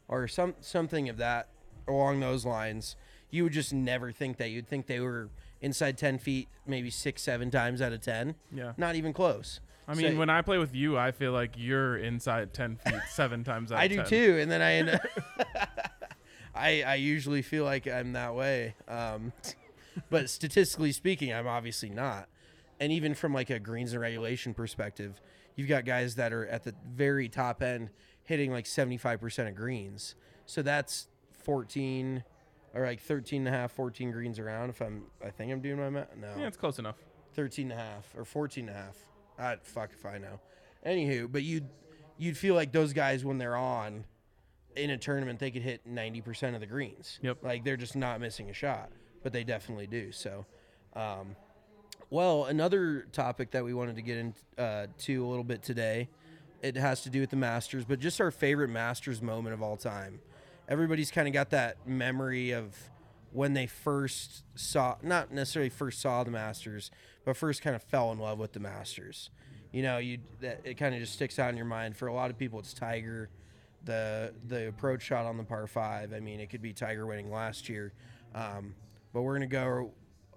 [0.09, 1.47] or some something of that
[1.87, 2.95] along those lines,
[3.31, 4.49] you would just never think that.
[4.49, 5.29] You'd think they were
[5.61, 8.35] inside 10 feet maybe six, seven times out of 10.
[8.53, 8.73] Yeah.
[8.77, 9.59] Not even close.
[9.87, 13.01] i mean So- when i play with you i feel like you're inside 10 feet
[13.09, 14.05] seven times out I do 10.
[14.05, 15.01] too, and then I end up.
[16.55, 19.31] I I usually feel like I'm that way, um,
[20.09, 22.27] but statistically speaking, I'm obviously not.
[22.79, 25.21] And even from like a greens and regulation perspective,
[25.55, 27.89] you've got guys that are at the very top end
[28.23, 30.15] hitting like 75% of greens.
[30.45, 31.07] So that's
[31.43, 32.23] 14
[32.73, 34.69] or like 13 and a half, 14 greens around.
[34.69, 36.15] If I'm, I think I'm doing my math.
[36.15, 36.97] No, yeah it's close enough
[37.33, 38.97] 13 and a half or 14 and a half.
[39.37, 40.39] I fuck if I know.
[40.85, 41.67] Anywho, but you'd
[42.17, 44.05] you'd feel like those guys when they're on
[44.75, 47.19] in a tournament they could hit 90% of the greens.
[47.21, 47.43] Yep.
[47.43, 48.91] Like they're just not missing a shot,
[49.23, 50.11] but they definitely do.
[50.11, 50.45] So
[50.95, 51.35] um
[52.09, 56.09] well, another topic that we wanted to get into uh, a little bit today,
[56.61, 59.77] it has to do with the Masters, but just our favorite Masters moment of all
[59.77, 60.19] time.
[60.67, 62.75] Everybody's kind of got that memory of
[63.31, 66.91] when they first saw, not necessarily first saw the Masters,
[67.25, 69.29] but first kind of fell in love with the Masters.
[69.71, 71.95] You know, you that it kind of just sticks out in your mind.
[71.95, 73.29] For a lot of people, it's Tiger,
[73.85, 76.11] the the approach shot on the par five.
[76.11, 77.93] I mean, it could be Tiger winning last year,
[78.33, 78.73] um,
[79.13, 79.91] but we're gonna go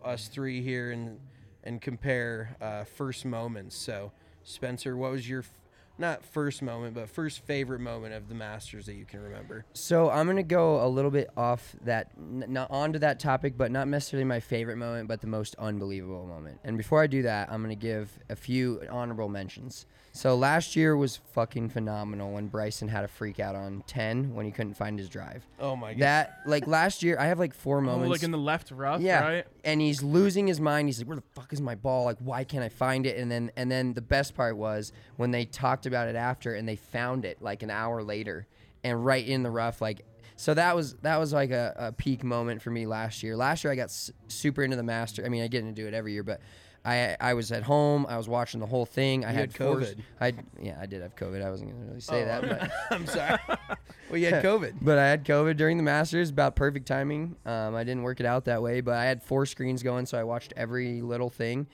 [0.04, 1.18] us three here and
[1.64, 3.76] and compare uh, first moments.
[3.76, 4.12] So,
[4.44, 5.50] Spencer, what was your f-
[5.98, 9.64] not first moment, but first favorite moment of the Masters that you can remember?
[9.72, 13.70] So I'm gonna go a little bit off that, n- not onto that topic, but
[13.70, 16.58] not necessarily my favorite moment, but the most unbelievable moment.
[16.64, 19.86] And before I do that, I'm gonna give a few honorable mentions.
[20.14, 24.44] So last year was fucking phenomenal when Bryson had a freak out on 10 when
[24.44, 25.46] he couldn't find his drive.
[25.58, 26.00] Oh my god!
[26.00, 28.10] That like last year, I have like four oh, moments.
[28.10, 30.88] like in the left rough yeah, right and he's losing his mind.
[30.88, 32.04] He's like, "Where the fuck is my ball?
[32.04, 35.30] Like, why can't I find it?" And then, and then the best part was when
[35.30, 38.46] they talked about it after, and they found it like an hour later,
[38.84, 39.80] and right in the rough.
[39.80, 40.04] Like,
[40.36, 43.34] so that was that was like a, a peak moment for me last year.
[43.34, 45.24] Last year, I got s- super into the master.
[45.24, 46.40] I mean, I get into it every year, but.
[46.84, 48.06] I, I was at home.
[48.08, 49.24] I was watching the whole thing.
[49.24, 49.98] I had had COVID.
[50.20, 51.40] I yeah, I did have COVID.
[51.44, 53.38] I wasn't gonna really say Oh, that, but I'm sorry.
[54.10, 54.74] well, you had COVID.
[54.82, 57.36] but I had COVID during the Masters, about perfect timing.
[57.46, 60.18] Um, I didn't work it out that way, but I had four screens going, so
[60.18, 61.68] I watched every little thing.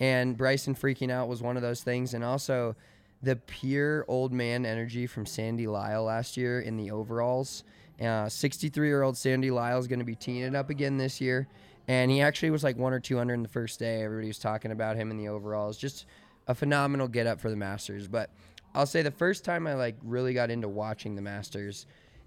[0.00, 2.14] And Bryson freaking out was one of those things.
[2.14, 2.74] And also
[3.22, 7.64] the pure old man energy from Sandy Lyle last year in the overalls.
[8.00, 11.46] 63 year old Sandy Lyle is going to be teeing it up again this year.
[11.88, 14.02] And he actually was like one or two under in the first day.
[14.02, 15.76] Everybody was talking about him in the overalls.
[15.76, 16.06] Just
[16.46, 18.08] a phenomenal get up for the Masters.
[18.08, 18.30] But
[18.74, 21.86] I'll say the first time I like really got into watching the Masters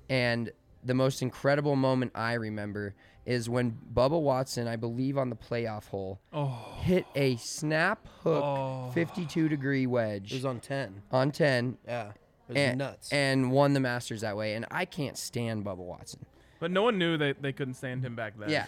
[0.10, 0.52] and
[0.84, 2.94] the most incredible moment I remember
[3.26, 6.78] is when Bubba Watson, I believe on the playoff hole, Oh.
[6.82, 8.92] hit a snap hook Oh.
[8.94, 11.02] 52 degree wedge It was on 10.
[11.12, 12.10] on 10 Yeah.
[12.48, 13.12] It was and, nuts.
[13.12, 14.54] and won the Masters that way.
[14.54, 16.26] And I can't stand Bubba Watson.
[16.60, 18.50] But no one knew that they couldn't stand him back then.
[18.50, 18.68] Yeah.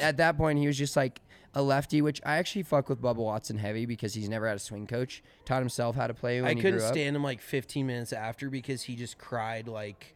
[0.00, 1.20] At that point, he was just like
[1.54, 4.60] a lefty, which I actually fuck with Bubba Watson heavy because he's never had a
[4.60, 5.22] swing coach.
[5.44, 6.94] Taught himself how to play when I he couldn't grew up.
[6.94, 10.14] stand him like 15 minutes after because he just cried like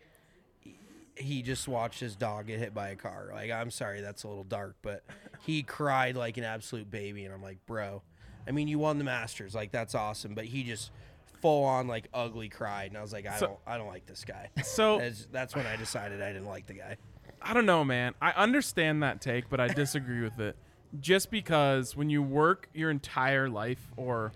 [1.16, 3.31] he just watched his dog get hit by a car.
[3.33, 5.02] Like I'm sorry, that's a little dark, but
[5.42, 8.02] he cried like an absolute baby, and I'm like, bro.
[8.48, 10.92] I mean, you won the Masters, like that's awesome, but he just
[11.40, 14.07] full on like ugly cried, and I was like, I So- don't, I don't like
[14.07, 14.51] this guy.
[14.64, 16.96] So- that's, that's when I decided I didn't like the guy.
[17.42, 18.14] I don't know, man.
[18.20, 20.57] I understand that take, but I disagree with it.
[21.01, 24.33] Just because when you work your entire life or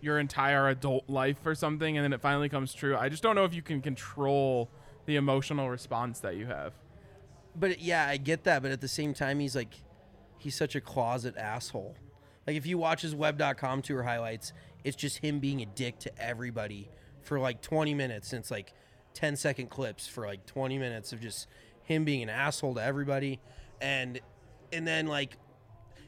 [0.00, 3.34] your entire adult life for something and then it finally comes true, I just don't
[3.34, 4.68] know if you can control
[5.06, 6.74] the emotional response that you have.
[7.56, 8.62] But yeah, I get that.
[8.62, 9.74] But at the same time, he's like,
[10.38, 11.96] he's such a closet asshole.
[12.46, 14.52] Like if you watch his web.com tour highlights,
[14.86, 16.88] it's just him being a dick to everybody
[17.20, 18.32] for like 20 minutes.
[18.32, 18.72] And it's like
[19.14, 21.48] 10 second clips for like 20 minutes of just
[21.82, 23.40] him being an asshole to everybody.
[23.80, 24.20] And
[24.72, 25.38] and then like,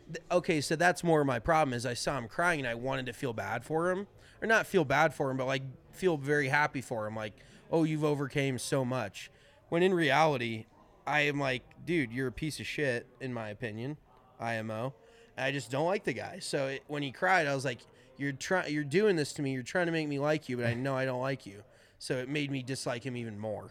[0.06, 2.74] th- okay, so that's more of my problem is I saw him crying and I
[2.74, 4.06] wanted to feel bad for him,
[4.40, 7.16] or not feel bad for him, but like feel very happy for him.
[7.16, 7.34] Like,
[7.72, 9.28] oh, you've overcame so much.
[9.70, 10.66] When in reality,
[11.04, 13.96] I am like, dude, you're a piece of shit, in my opinion,
[14.38, 14.94] IMO.
[15.36, 16.38] I just don't like the guy.
[16.40, 17.80] So it, when he cried, I was like,
[18.18, 19.52] you're trying, you're doing this to me.
[19.52, 21.62] You're trying to make me like you, but I know I don't like you.
[21.98, 23.64] So it made me dislike him even more.
[23.66, 23.70] If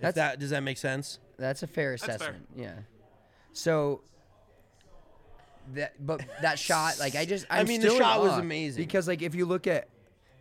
[0.00, 1.18] That's- that does that make sense?
[1.38, 2.14] That's a fair fair.
[2.14, 2.48] assessment.
[2.56, 2.74] Yeah.
[3.52, 4.02] So
[5.74, 8.38] that but that shot, like I just I I'm mean, the still in shot was
[8.38, 8.82] amazing.
[8.82, 9.88] because like if you look at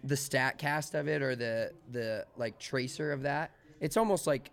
[0.04, 4.52] the stat cast of it or the the like tracer of that, it's almost like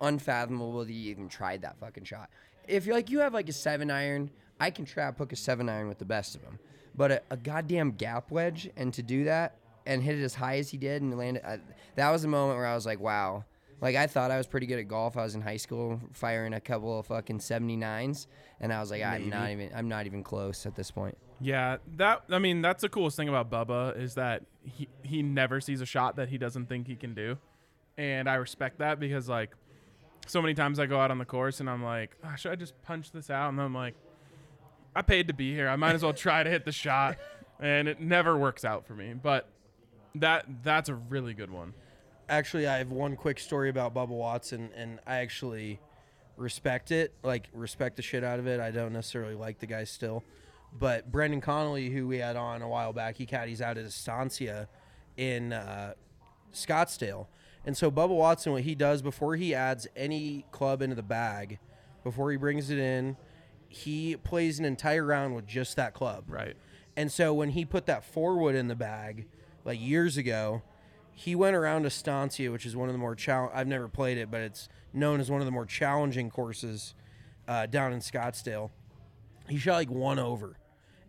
[0.00, 2.28] unfathomable that you even tried that fucking shot.
[2.68, 4.30] If you like you have like a seven iron,
[4.62, 6.60] I can trap hook a seven iron with the best of them,
[6.94, 10.58] but a, a goddamn gap wedge and to do that and hit it as high
[10.58, 11.58] as he did and land it, I,
[11.96, 13.44] that was a moment where I was like, wow.
[13.80, 15.16] Like I thought I was pretty good at golf.
[15.16, 18.28] I was in high school firing a couple of fucking 79s
[18.60, 21.18] and I was like I'm not even I'm not even close at this point.
[21.40, 25.60] Yeah, that I mean that's the coolest thing about Bubba is that he he never
[25.60, 27.36] sees a shot that he doesn't think he can do,
[27.98, 29.50] and I respect that because like
[30.28, 32.54] so many times I go out on the course and I'm like, "Ah, should I
[32.54, 33.48] just punch this out?
[33.48, 33.96] And I'm like,
[34.94, 35.68] I paid to be here.
[35.68, 37.16] I might as well try to hit the shot,
[37.60, 39.14] and it never works out for me.
[39.14, 39.48] But
[40.14, 41.74] that that's a really good one.
[42.28, 45.80] Actually, I have one quick story about Bubba Watson, and I actually
[46.36, 47.12] respect it.
[47.22, 48.60] Like, respect the shit out of it.
[48.60, 50.24] I don't necessarily like the guy still.
[50.78, 54.68] But Brendan Connolly, who we had on a while back, he caddies out at Estancia
[55.16, 55.94] in uh,
[56.52, 57.26] Scottsdale.
[57.64, 61.58] And so Bubba Watson, what he does before he adds any club into the bag,
[62.02, 63.16] before he brings it in,
[63.72, 66.24] he plays an entire round with just that club.
[66.28, 66.56] Right.
[66.96, 69.26] And so when he put that forward in the bag,
[69.64, 70.62] like years ago,
[71.12, 74.30] he went around Estancia, which is one of the more chal- I've never played it,
[74.30, 76.94] but it's known as one of the more challenging courses
[77.48, 78.70] uh, down in Scottsdale.
[79.48, 80.56] He shot like one over,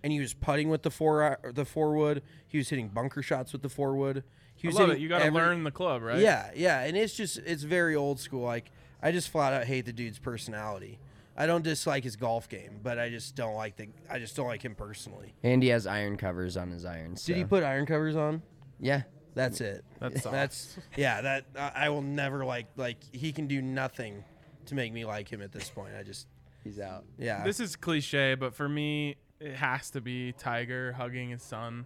[0.03, 2.23] and he was putting with the four the four wood.
[2.47, 4.23] He was hitting bunker shots with the four wood.
[4.55, 4.99] He I was love it.
[4.99, 6.19] You got to every- learn the club, right?
[6.19, 8.43] Yeah, yeah, and it's just it's very old school.
[8.43, 8.71] Like
[9.01, 10.99] I just flat out hate the dude's personality.
[11.35, 14.47] I don't dislike his golf game, but I just don't like the I just don't
[14.47, 15.33] like him personally.
[15.43, 17.25] And he has iron covers on his irons.
[17.25, 18.41] Did he put iron covers on?
[18.79, 19.03] Yeah.
[19.35, 19.83] That's it.
[19.99, 20.25] That sucks.
[20.25, 21.21] That's yeah.
[21.21, 24.23] That I I will never like like he can do nothing
[24.67, 25.93] to make me like him at this point.
[25.99, 26.27] I just
[26.63, 27.03] He's out.
[27.17, 27.43] yeah.
[27.43, 31.85] This is cliche, but for me, it has to be Tiger hugging his son.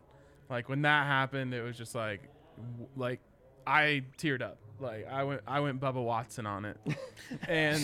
[0.50, 2.22] Like when that happened, it was just like,
[2.96, 3.20] like
[3.66, 4.60] I teared up.
[4.80, 6.78] Like I went, I went Bubba Watson on it,
[7.48, 7.82] and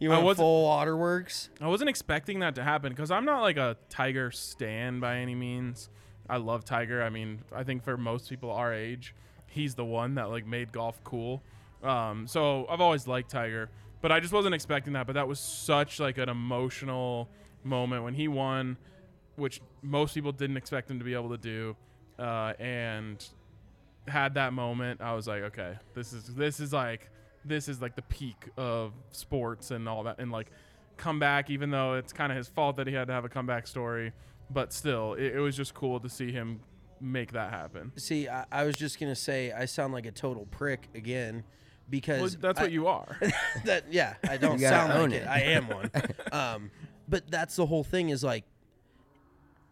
[0.00, 1.50] you went full waterworks.
[1.60, 5.34] I wasn't expecting that to happen because I'm not like a Tiger stan by any
[5.34, 5.90] means.
[6.28, 7.02] I love Tiger.
[7.02, 9.14] I mean, I think for most people our age,
[9.46, 11.42] he's the one that like made golf cool.
[11.82, 13.68] Um, so I've always liked Tiger,
[14.00, 15.06] but I just wasn't expecting that.
[15.06, 17.28] But that was such like an emotional
[17.62, 18.78] moment when he won,
[19.36, 21.76] which most people didn't expect him to be able to do,
[22.18, 23.22] uh, and
[24.08, 25.02] had that moment.
[25.02, 27.10] I was like, okay, this is this is like
[27.44, 30.50] this is like the peak of sports and all that, and like
[30.96, 33.28] come back, even though it's kind of his fault that he had to have a
[33.28, 34.12] comeback story.
[34.50, 36.60] but still, it, it was just cool to see him
[37.00, 37.92] make that happen.
[37.96, 41.44] See, I, I was just gonna say I sound like a total prick again
[41.88, 43.18] because Well, that's I- what you are.
[43.64, 45.22] that yeah, I don't sound like it.
[45.22, 45.26] it.
[45.28, 45.90] I am one.
[46.32, 46.70] um,
[47.08, 48.44] but that's the whole thing is like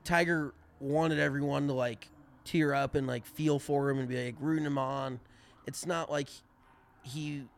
[0.04, 2.08] Tiger wanted everyone to like
[2.44, 5.20] tear up and like feel for him and be like rooting him on.
[5.66, 6.28] It's not like
[7.02, 7.48] he a-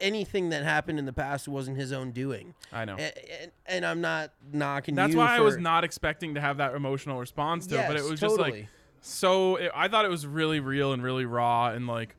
[0.00, 2.54] anything that happened in the past wasn't his own doing.
[2.72, 2.96] I know.
[2.98, 6.74] A- And, and I'm not knocking That's why I was not expecting to have that
[6.74, 8.66] emotional response to it, but it Yes, was just like
[9.00, 9.56] so.
[9.56, 12.16] It, I thought it was really real and really raw, and like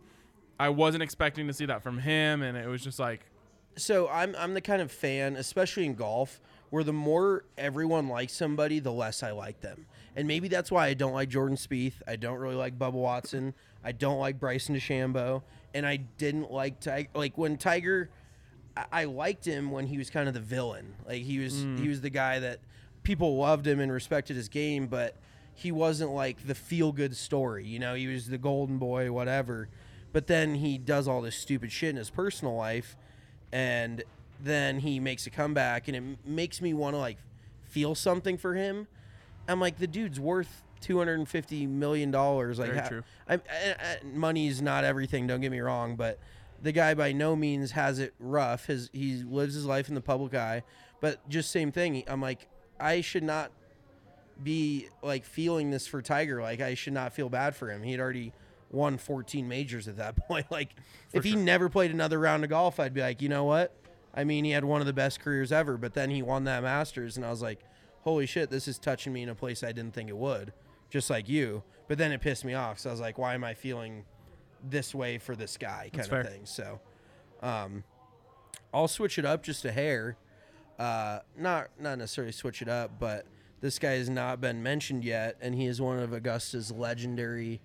[0.59, 3.25] I wasn't expecting to see that from him, and it was just like
[3.77, 8.33] so I'm I'm the kind of fan, especially in golf, where the more everyone likes
[8.33, 9.85] somebody, the less I like them.
[10.15, 12.01] And maybe that's why I don't like Jordan Spieth.
[12.05, 13.53] I don't really like Bubba Watson.
[13.83, 15.41] I don't like Bryson DeChambeau,
[15.73, 17.09] and I didn't like Tiger.
[17.13, 18.09] Like when Tiger,
[18.75, 20.95] I, I liked him when he was kind of the villain.
[21.07, 21.89] Like he was he mm.
[21.89, 22.59] was the guy that
[23.03, 25.15] people loved him and respected his game, but
[25.53, 27.65] he wasn't like the feel good story.
[27.65, 29.69] You know, he was the golden boy, whatever.
[30.13, 32.97] But then he does all this stupid shit in his personal life,
[33.51, 34.03] and
[34.43, 37.17] then he makes a comeback, and it m- makes me want to like
[37.63, 38.87] feel something for him.
[39.47, 42.59] I'm like, the dude's worth two hundred and fifty million dollars.
[42.59, 43.03] Like, Very ha- true.
[43.27, 45.27] I, I, I, money's not everything.
[45.27, 46.19] Don't get me wrong, but
[46.61, 48.65] the guy by no means has it rough.
[48.65, 50.63] His he lives his life in the public eye,
[50.99, 52.03] but just same thing.
[52.07, 52.47] I'm like,
[52.79, 53.51] I should not
[54.43, 56.41] be like feeling this for Tiger.
[56.41, 57.83] Like I should not feel bad for him.
[57.83, 58.33] He had already
[58.71, 60.51] won 14 majors at that point.
[60.51, 60.75] Like
[61.13, 63.73] if he never played another round of golf, I'd be like, you know what?
[64.13, 66.63] I mean, he had one of the best careers ever, but then he won that
[66.63, 67.59] Masters, and I was like,
[68.01, 70.51] holy shit, this is touching me in a place I didn't think it would,
[70.91, 71.63] just like you.
[71.87, 74.05] But then it pissed me off, so I was like, why am I feeling
[74.69, 76.23] this way for this guy, kind That's of fair.
[76.23, 76.45] thing.
[76.45, 76.79] So,
[77.41, 77.83] um,
[78.73, 80.15] I'll switch it up just a hair.
[80.77, 83.25] Uh, not not necessarily switch it up, but
[83.59, 87.61] this guy has not been mentioned yet, and he is one of Augusta's legendary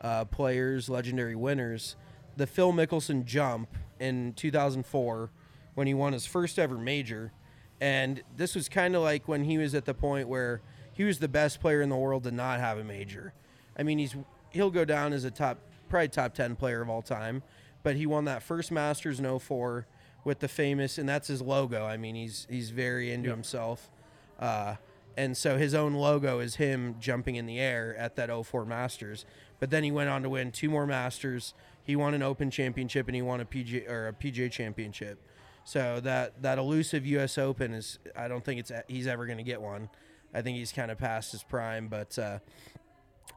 [0.00, 1.96] uh, players, legendary winners.
[2.36, 3.68] The Phil Mickelson jump
[3.98, 5.30] in 2004
[5.74, 7.32] when he won his first ever major,
[7.80, 10.60] and this was kind of like when he was at the point where
[10.92, 13.32] he was the best player in the world to not have a major.
[13.78, 14.14] I mean, he's
[14.50, 17.42] he'll go down as a top, probably top 10 player of all time,
[17.82, 19.86] but he won that first Masters in 04
[20.24, 21.84] with the famous, and that's his logo.
[21.84, 23.90] I mean, he's he's very into himself.
[24.38, 24.76] Uh,
[25.16, 29.26] and so his own logo is him jumping in the air at that 04 Masters.
[29.58, 31.52] But then he went on to win two more Masters.
[31.82, 35.18] He won an Open Championship and he won a PJ or a PGA Championship.
[35.64, 37.36] So that that elusive U.S.
[37.36, 39.90] Open is I don't think it's he's ever going to get one.
[40.34, 42.38] I think he's kind of past his prime, but uh,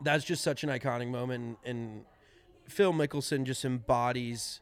[0.01, 1.57] that's just such an iconic moment.
[1.65, 2.05] And
[2.67, 4.59] Phil Mickelson just embodies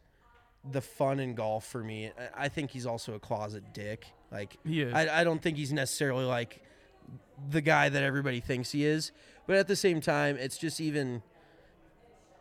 [0.70, 2.10] the fun in golf for me.
[2.18, 4.06] I- I think he's also a closet dick.
[4.30, 4.56] Like.
[4.94, 6.62] I, I don't think he's necessarily like
[7.50, 9.12] the guy that everybody thinks he is.
[9.46, 11.22] But at the same time, it's just even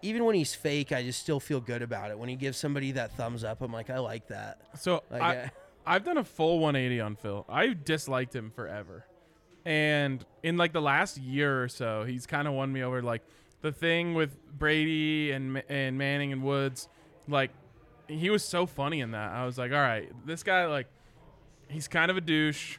[0.03, 2.17] even when he's fake, I just still feel good about it.
[2.17, 4.59] When he gives somebody that thumbs up, I'm like, I like that.
[4.79, 5.51] So Like, I,
[5.85, 7.45] I've done a full 180 on Phil.
[7.47, 9.05] I've disliked him forever,
[9.66, 13.01] and in like the last year or so, he's kind of won me over.
[13.01, 13.22] Like
[13.62, 16.88] the thing with Brady and and Manning and Woods,
[17.28, 17.51] like
[18.07, 19.32] he was so funny in that.
[19.32, 20.88] I was like, all right, this guy like
[21.70, 22.78] he's kind of a douche.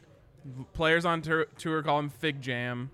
[0.73, 2.91] Players on tour, tour call him Fig Jam.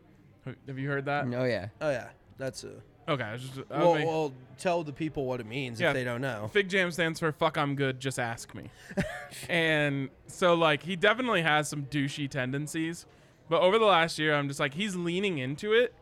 [0.67, 1.25] Have you heard that?
[1.33, 1.69] Oh yeah.
[1.81, 2.73] Oh yeah, that's a.
[3.07, 5.81] Okay, I was just I Well, was like- well, tell the people what it means
[5.81, 6.47] Yeah, if they don't know.
[6.53, 8.69] Fig Jam stands for "fuck I'm good, just ask me,"
[9.49, 13.07] and so like he definitely has some douchey tendencies,
[13.49, 15.93] but over the last year I'm just like he's leaning into it,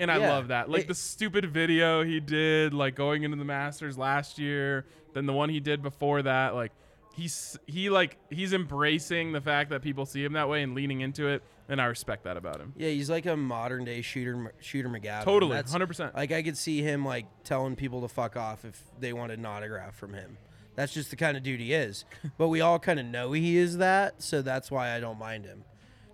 [0.00, 0.70] and I Yeah, love that.
[0.70, 5.26] Like it- the stupid video he did, like going into the Masters last year, then
[5.26, 6.72] the one he did before that, like
[7.14, 11.00] he's he like he's embracing the fact that people see him that way and leaning
[11.00, 12.72] into it, and I respect that about him.
[12.76, 15.22] Yeah, he's like a modern day shooter, shooter McGavin.
[15.24, 16.14] Totally, That's- 100%.
[16.14, 19.46] Like I could see him like telling people to fuck off if they wanted an
[19.46, 20.38] autograph from him.
[20.76, 22.04] That's just the kind of dude he is.
[22.36, 25.44] but we all kind of know he is that, so that's why I don't mind
[25.44, 25.62] him.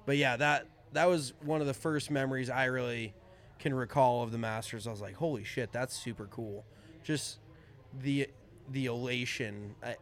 [0.05, 3.14] But yeah, that that was one of the first memories I really
[3.59, 4.86] can recall of the Masters.
[4.86, 6.64] I was like, holy shit, that's super cool.
[7.03, 7.38] Just
[8.03, 8.28] the
[8.70, 9.74] the elation.
[9.82, 9.97] I,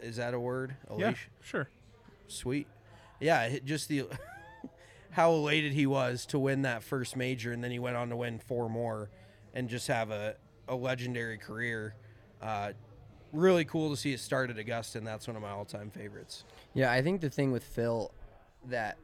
[0.00, 0.76] is that a word?
[0.96, 1.30] Yeah, Elation.
[1.42, 1.68] sure.
[2.28, 2.66] Sweet.
[3.20, 4.04] Yeah, just the
[5.10, 8.16] how elated he was to win that first major, and then he went on to
[8.16, 9.10] win four more,
[9.54, 10.36] and just have a,
[10.68, 11.94] a legendary career.
[12.40, 12.72] Uh,
[13.32, 15.90] really cool to see it start at Augusta, and that's one of my all time
[15.90, 16.44] favorites.
[16.74, 18.12] Yeah, I think the thing with Phil
[18.68, 18.96] that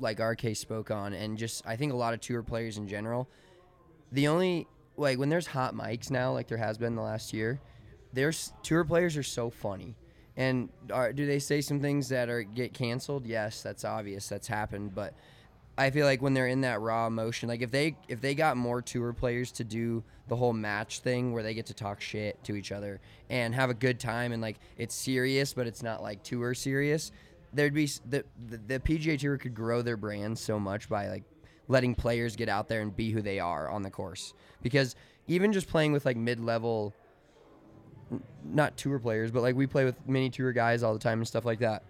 [0.00, 3.28] like RK spoke on and just I think a lot of tour players in general,
[4.12, 4.66] the only
[4.96, 7.60] like when there's hot mics now like there has been the last year,
[8.12, 9.94] there's tour players are so funny.
[10.36, 13.26] And are, do they say some things that are get canceled?
[13.26, 14.28] Yes, that's obvious.
[14.28, 15.14] That's happened, but
[15.78, 18.56] I feel like when they're in that raw emotion, like if they if they got
[18.56, 22.42] more tour players to do the whole match thing where they get to talk shit
[22.44, 23.00] to each other
[23.30, 27.12] and have a good time and like it's serious but it's not like tour serious,
[27.52, 31.24] there'd be the the, the PGA Tour could grow their brand so much by like
[31.68, 34.32] letting players get out there and be who they are on the course
[34.62, 34.96] because
[35.26, 36.94] even just playing with like mid-level
[38.42, 41.28] not tour players but like we play with mini tour guys all the time and
[41.28, 41.82] stuff like that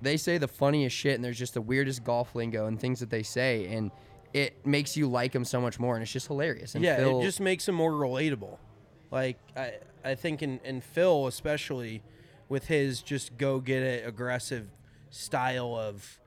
[0.00, 3.10] they say the funniest shit and there's just the weirdest golf lingo and things that
[3.10, 3.90] they say and
[4.32, 7.20] it makes you like them so much more and it's just hilarious and yeah, Phil,
[7.20, 8.56] it just makes them more relatable.
[9.10, 9.74] Like I,
[10.04, 12.02] I think in, in Phil especially,
[12.52, 14.68] with his just go get it aggressive
[15.08, 16.20] style of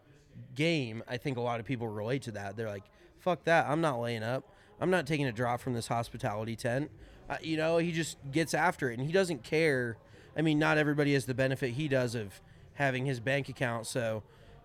[0.55, 2.57] game, I think a lot of people relate to that.
[2.57, 2.85] They're like,
[3.19, 3.67] "Fuck that!
[3.69, 4.51] I'm not laying up.
[4.81, 6.89] I'm not taking a drop from this hospitality tent."
[7.29, 9.97] Uh, you know, he just gets after it, and he doesn't care.
[10.35, 12.41] I mean, not everybody has the benefit he does of
[12.73, 14.23] having his bank account, so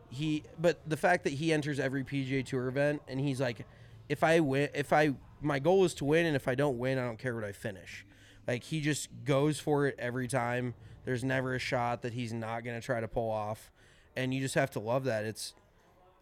[0.08, 3.64] he but the fact that he enters every PGA Tour event and he's like
[4.08, 6.98] if I win if I my goal is to win and if I don't win
[6.98, 8.04] I don't care what I finish.
[8.48, 10.74] Like he just goes for it every time.
[11.10, 13.72] There's never a shot that he's not going to try to pull off
[14.14, 15.24] and you just have to love that.
[15.24, 15.54] It's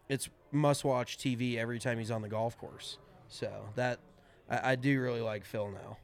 [0.09, 2.97] it's must watch TV every time he's on the golf course.
[3.27, 3.99] So that
[4.49, 5.97] I, I do really like Phil now.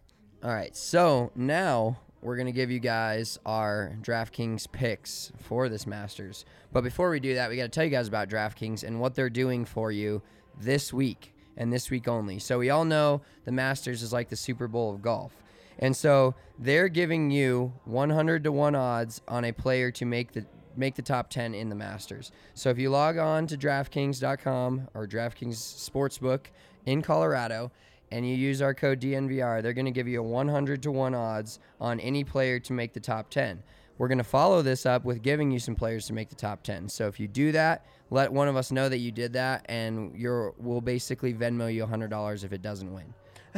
[0.43, 6.45] all right so now we're gonna give you guys our DraftKings picks for this Masters.
[6.71, 9.15] But before we do that, we got to tell you guys about DraftKings and what
[9.15, 10.21] they're doing for you
[10.59, 12.37] this week and this week only.
[12.37, 15.41] So we all know the Masters is like the Super Bowl of golf.
[15.79, 20.45] And so they're giving you 100 to 1 odds on a player to make the
[20.77, 22.31] make the top 10 in the Masters.
[22.53, 26.47] So if you log on to draftkings.com or DraftKings Sportsbook
[26.85, 27.71] in Colorado
[28.11, 31.15] and you use our code DNVR, they're going to give you a 100 to 1
[31.15, 33.63] odds on any player to make the top 10.
[33.97, 36.63] We're going to follow this up with giving you some players to make the top
[36.63, 36.89] 10.
[36.89, 40.13] So if you do that, let one of us know that you did that and
[40.15, 43.13] you're we'll basically Venmo you $100 if it doesn't win.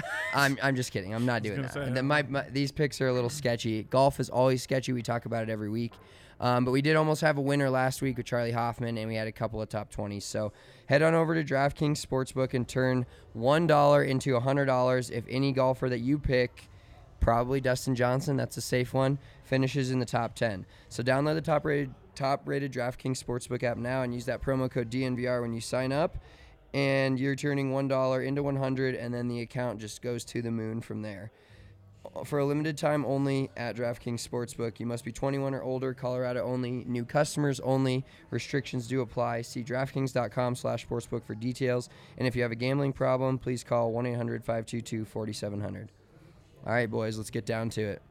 [0.33, 1.13] I'm, I'm just kidding.
[1.13, 1.73] I'm not doing that.
[1.73, 3.83] say, my, my, these picks are a little sketchy.
[3.83, 4.93] Golf is always sketchy.
[4.93, 5.93] We talk about it every week.
[6.39, 9.15] Um, but we did almost have a winner last week with Charley Hoffman, and we
[9.15, 10.23] had a couple of top 20s.
[10.23, 10.53] So
[10.85, 15.99] head on over to DraftKings Sportsbook and turn $1 into $100 if any golfer that
[15.99, 16.69] you pick,
[17.19, 20.65] probably Dustin Johnson, that's a safe one, finishes in the top 10.
[20.89, 24.69] So download the top rated, top rated DraftKings Sportsbook app now and use that promo
[24.69, 26.17] code DNVR when you sign up.
[26.73, 30.81] And you're turning $1 into 100 and then the account just goes to the moon
[30.81, 31.31] from there
[32.25, 34.79] for a limited time only at DraftKings Sportsbook.
[34.79, 38.05] You must be 21 or older, Colorado only, new customers only.
[38.31, 39.41] Restrictions do apply.
[39.41, 41.89] See DraftKings.com/sportsbook for details.
[42.17, 45.87] And if you have a gambling problem, please call 1-800-522-4700.
[46.65, 48.01] All right, boys, let's get down to it.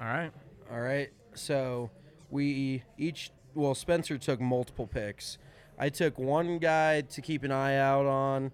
[0.00, 0.32] All right.
[0.70, 1.10] All right.
[1.34, 1.90] So
[2.30, 5.38] we each, well, Spencer took multiple picks.
[5.78, 8.52] I took one guy to keep an eye out on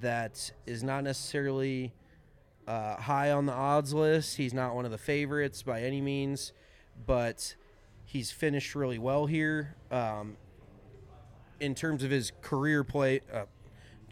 [0.00, 1.92] that is not necessarily
[2.66, 4.36] uh, high on the odds list.
[4.36, 6.52] He's not one of the favorites by any means,
[7.06, 7.54] but
[8.04, 9.76] he's finished really well here.
[9.90, 10.36] Um,
[11.58, 13.44] in terms of his career play, uh,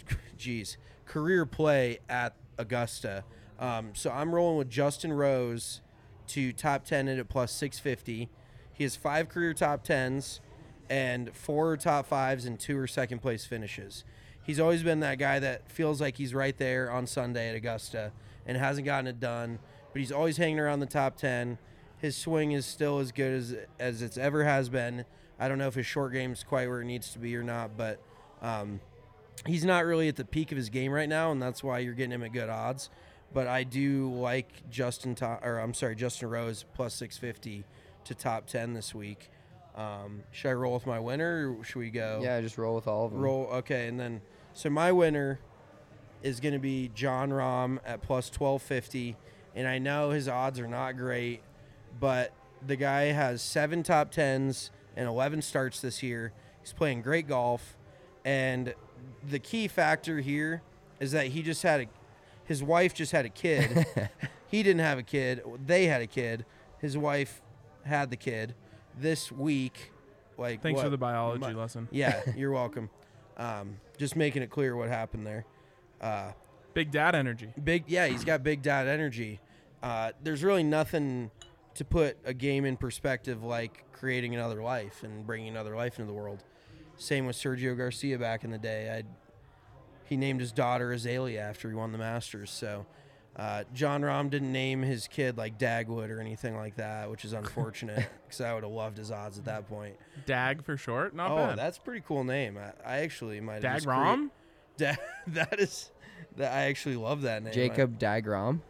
[1.07, 3.25] career play at Augusta.
[3.59, 5.81] Um, so I'm rolling with Justin Rose
[6.29, 8.29] to top 10 at plus 650.
[8.73, 10.41] He has five career top 10s
[10.91, 14.05] and four top fives and two or second place finishes.
[14.43, 18.13] He's always been that guy that feels like he's right there on Sunday at Augusta
[18.47, 19.59] and hasn't gotten it done,
[19.93, 21.59] but he's always hanging around the top 10.
[21.99, 25.05] His swing is still as good as as it's ever has been.
[25.39, 27.77] I don't know if his short game's quite where it needs to be or not,
[27.77, 28.01] but
[28.41, 28.81] um,
[29.47, 31.95] he's not really at the peak of his game right now, and that's why you're
[31.95, 32.89] getting him at good odds.
[33.33, 37.65] But I do like Justin, to- or I'm sorry, Justin Rose plus 650
[38.05, 39.31] to top 10 this week.
[39.79, 42.21] Um, should I roll with my winner, or should we go?
[42.21, 43.21] Yeah, just roll with all of them.
[43.21, 43.47] Roll.
[43.47, 44.21] Okay, and then
[44.53, 45.39] so my winner
[46.21, 49.17] is going to be Jon Rahm at plus 1250,
[49.55, 51.43] and I know his odds are not great,
[52.01, 52.33] but
[52.67, 56.33] the guy has seven top tens and 11 starts this year.
[56.61, 57.77] He's playing great golf,
[58.25, 58.75] and
[59.23, 60.61] the key factor here
[60.99, 61.87] is that he just had a,
[62.45, 63.87] his wife just had a kid.
[64.49, 65.41] he didn't have a kid.
[65.65, 66.45] They had a kid.
[66.81, 67.43] His wife
[67.85, 68.57] had the kid
[69.01, 69.93] this week.
[70.37, 71.89] Like Thanks for the biology Mo- lesson.
[71.93, 72.91] Yeah, you're welcome.
[73.37, 75.45] Um, just making it clear what happened there.
[76.01, 76.33] Uh,
[76.75, 77.53] Big dad energy.
[77.65, 79.41] big, yeah, he's got big dad energy.
[79.83, 81.31] Uh, there's really nothing
[81.75, 86.13] to put a game in perspective like creating another life and bringing another life into
[86.13, 86.45] the world.
[86.97, 88.91] Same with Sergio Garcia back in the day.
[88.97, 89.03] I
[90.05, 92.51] he named his daughter Azalea after he won the Masters.
[92.51, 92.87] So
[93.39, 97.33] Uh, Jon Rahm didn't name his kid like Dagwood or anything like that, which is
[97.33, 99.97] unfortunate because I would have loved his odds at that point.
[100.27, 101.15] Dag for short.
[101.15, 101.59] Not oh, bad.
[101.59, 102.59] that's a pretty cool name.
[102.59, 104.31] I, I actually might have Dag Rahm?
[104.77, 104.95] Da-
[105.29, 105.91] that is
[106.37, 107.53] that I actually love that name.
[107.53, 108.61] Jacob deGrom.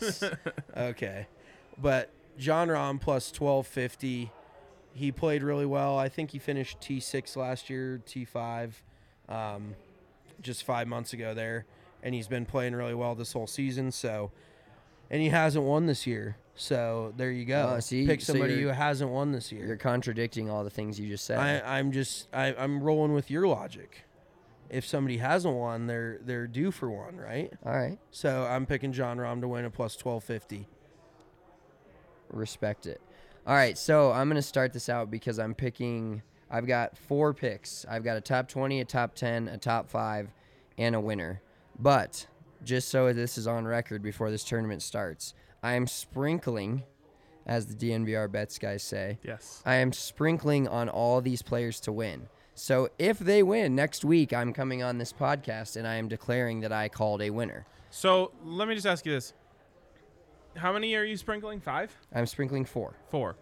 [0.76, 1.26] okay,
[1.76, 4.30] but Jon Rahm plus twelve fifty.
[4.94, 5.98] He played really well.
[5.98, 8.82] I think he finished T six last year, T five,
[9.28, 9.74] um,
[10.40, 11.66] just five months ago there,
[12.02, 13.90] and he's been playing really well this whole season.
[13.92, 14.30] So,
[15.10, 16.36] and he hasn't won this year.
[16.54, 17.74] So there you go.
[17.76, 19.66] Oh, see, Pick somebody you're- who hasn't won this year.
[19.66, 21.38] You're contradicting all the things you just said.
[21.38, 24.04] I, I'm just I, I'm rolling with your logic.
[24.68, 27.52] If somebody hasn't won, they're they're due for one, right?
[27.64, 27.98] all right.
[28.10, 30.66] So I'm picking Jon Rahm to win a plus twelve fifty.
[32.30, 33.00] Respect it.
[33.46, 36.22] All right, so I'm going to start this out because I'm picking.
[36.50, 37.84] I've got four picks.
[37.90, 40.28] I've got a top 20, a top 10, a top 5,
[40.78, 41.40] and a winner.
[41.82, 42.28] But
[42.62, 46.84] just so this is on record before this tournament starts, I am sprinkling,
[47.44, 49.62] as the DNVR bets guys say, yes.
[49.66, 52.28] I am sprinkling on all these players to win.
[52.54, 56.60] So if they win next week, I'm coming on this podcast and I am declaring
[56.60, 57.66] that I called a winner.
[57.90, 59.32] So let me just ask you this:
[60.54, 61.60] How many are you sprinkling?
[61.60, 62.94] Five, I'm sprinkling four.
[63.10, 63.36] four.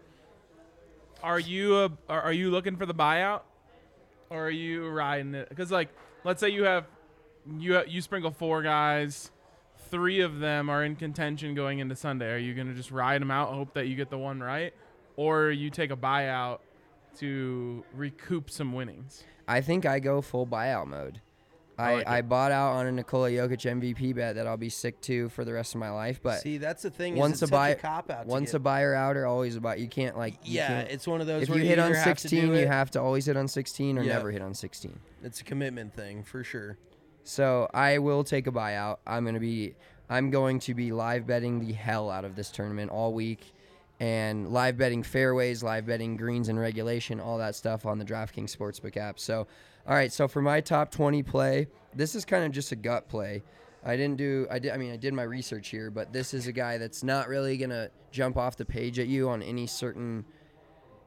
[1.21, 3.41] Are you a, are, you looking for the buyout,
[4.31, 5.49] or are you riding it?
[5.49, 5.89] Because like,
[6.23, 6.85] let's say you have
[7.59, 9.31] you you sprinkle four guys,
[9.89, 12.31] three of them are in contention going into Sunday.
[12.33, 14.73] Are you gonna just ride them out, hope that you get the one right,
[15.15, 16.59] or you take a buyout
[17.19, 19.23] to recoup some winnings?
[19.47, 21.21] I think I go full buyout mode.
[21.77, 24.69] I I, like I bought out on a Nikola Jokic MVP bet that I'll be
[24.69, 26.19] sick to for the rest of my life.
[26.21, 27.15] But See, that's the thing.
[27.15, 28.25] once is a it's buy, a cop out.
[28.27, 29.75] once a buyer outer, always a buy.
[29.75, 30.35] You can't like.
[30.43, 31.43] you yeah, can't- it's one of those.
[31.43, 33.97] if where you hit on either have 16, you have to always hit on 16
[33.97, 34.13] or Yep.
[34.13, 34.99] never hit on 16.
[35.23, 36.77] It's a commitment thing for sure.
[37.23, 38.97] So I will take a buyout.
[39.05, 39.75] I'm gonna be
[40.09, 43.53] I'm going to be live betting the hell out of this tournament all week
[44.01, 48.55] and live betting fairways, live betting greens and regulation, all that stuff on the DraftKings
[48.55, 49.19] Sportsbook app.
[49.19, 49.47] So
[49.87, 53.07] all right, so for my top 20 play, this is kind of just a gut
[53.09, 53.41] play.
[53.83, 56.47] I didn't do I did I mean I did my research here, but this is
[56.47, 59.65] a guy that's not really going to jump off the page at you on any
[59.65, 60.25] certain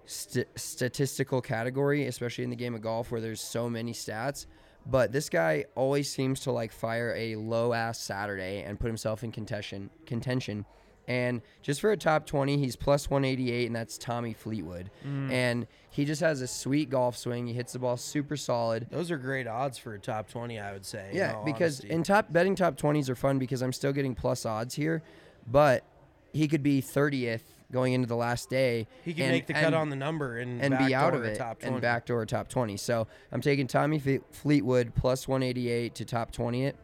[0.06, 4.46] st- statistical category, especially in the game of golf where there's so many stats.
[4.86, 9.24] But this guy always seems to like fire a low ass Saturday and put himself
[9.24, 9.90] in contention.
[10.04, 10.66] Contention,
[11.08, 14.90] and just for a top twenty, he's plus one eighty eight, and that's Tommy Fleetwood.
[15.06, 15.30] Mm.
[15.30, 17.46] And he just has a sweet golf swing.
[17.46, 18.86] He hits the ball super solid.
[18.90, 21.10] Those are great odds for a top twenty, I would say.
[21.12, 21.90] Yeah, because honesty.
[21.90, 25.02] in top betting top twenties are fun because I'm still getting plus odds here,
[25.46, 25.84] but
[26.32, 28.86] he could be thirtieth going into the last day.
[29.04, 31.36] he can and- make the cut on the number and and be out of it
[31.36, 31.74] Top 20.
[31.74, 32.78] and backdoor top 20.
[32.78, 34.00] So I'm taking Tommy
[34.30, 36.76] Fleetwood plus 188 to top 20 it.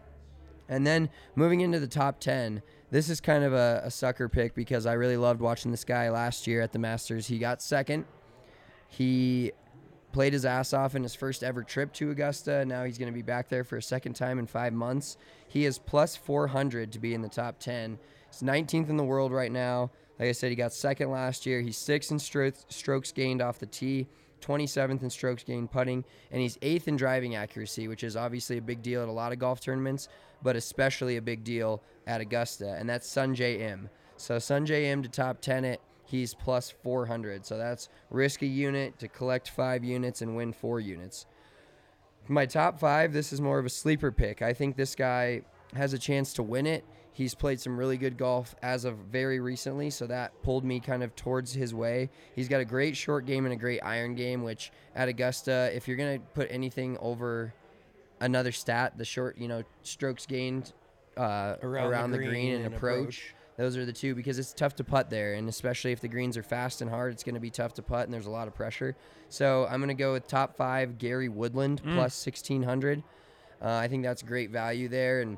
[0.68, 4.54] And then moving into the top 10, this is kind of a, a sucker pick
[4.54, 7.26] because I really loved watching this guy last year at the Masters.
[7.26, 8.04] He got second.
[8.88, 9.52] He
[10.12, 12.64] played his ass off in his first ever trip to Augusta.
[12.64, 15.16] Now he's going to be back there for a second time in five months.
[15.46, 17.98] He is plus 400 to be in the top 10.
[18.28, 19.90] He's 19th in the world right now.
[20.20, 21.62] Like I said, he got second last year.
[21.62, 24.06] He's sixth in stro- strokes gained off the tee,
[24.42, 28.62] 27th in strokes gained putting, and he's eighth in driving accuracy, which is obviously a
[28.62, 30.10] big deal at a lot of golf tournaments,
[30.42, 32.76] but especially a big deal at Augusta.
[32.78, 33.88] And that's Sungjae Im.
[34.18, 35.80] So Sungjae Im to top 10 it.
[36.04, 37.46] He's plus 400.
[37.46, 41.24] So that's risk a unit to collect five units and win four units.
[42.28, 44.42] My top five, this is more of a sleeper pick.
[44.42, 45.42] I think this guy
[45.74, 46.84] has a chance to win it.
[47.12, 51.02] He's played some really good golf as of very recently, so that pulled me kind
[51.02, 52.08] of towards his way.
[52.34, 55.86] He's got a great short game and a great iron game, which at Augusta, if
[55.88, 57.52] you're going to put anything over
[58.20, 60.72] another stat, the short, you know, strokes gained
[61.16, 65.10] uh, around, the, green and, approach, those are the two because it's tough to putt
[65.10, 67.74] there, and especially if the greens are fast and hard, it's going to be tough
[67.74, 68.96] to putt, and there's a lot of pressure.
[69.28, 71.94] So I'm going to go with top five Gary Woodland Mm.
[71.96, 73.02] plus 1600.
[73.62, 75.36] Uh, I think that's great value there, and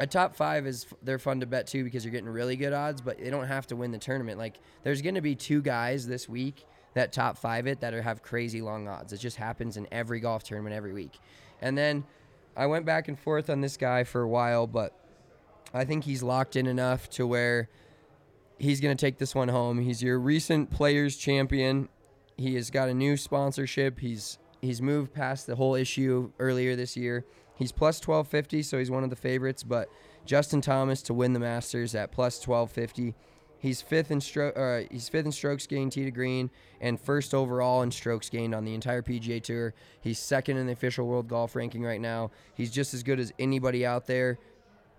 [0.00, 3.00] a top five is they're fun to bet too because you're getting really good odds,
[3.00, 4.38] but they don't have to win the tournament.
[4.38, 8.02] Like there's going to be two guys this week that top five it that are,
[8.02, 9.12] have crazy long odds.
[9.12, 11.18] It just happens in every golf tournament every week.
[11.60, 12.04] And then
[12.56, 14.92] I went back and forth on this guy for a while, but
[15.74, 17.68] I think he's locked in enough to where
[18.58, 19.78] he's going to take this one home.
[19.80, 21.88] He's your recent players champion.
[22.36, 23.98] He has got a new sponsorship.
[23.98, 27.24] He's he's moved past the whole issue earlier this year.
[27.58, 29.90] He's plus 1250, so he's one of the favorites, but
[30.24, 33.14] Justin Thomas to win the Masters at plus 1250.
[33.60, 34.56] He's fifth in stroke.
[34.56, 36.50] Uh, he's fifth in strokes gained tee to green,
[36.80, 39.74] and first overall in strokes gained on the entire PGA Tour.
[40.00, 42.30] He's second in the official world golf ranking right now.
[42.54, 44.38] He's just as good as anybody out there.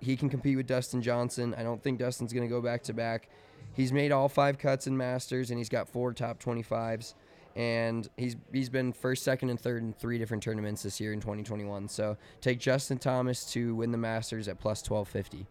[0.02, 1.54] he can compete with Dustin Johnson.
[1.58, 3.30] I don't think Dustin's going to go back to back.
[3.74, 7.14] He's made all five cuts in Masters, and he's got four top 25s.
[7.56, 11.20] And he's he's been first, second, and third in three different tournaments this year in
[11.20, 11.88] 2021.
[11.90, 15.46] So take Justin Thomas to win the Masters at plus 1250.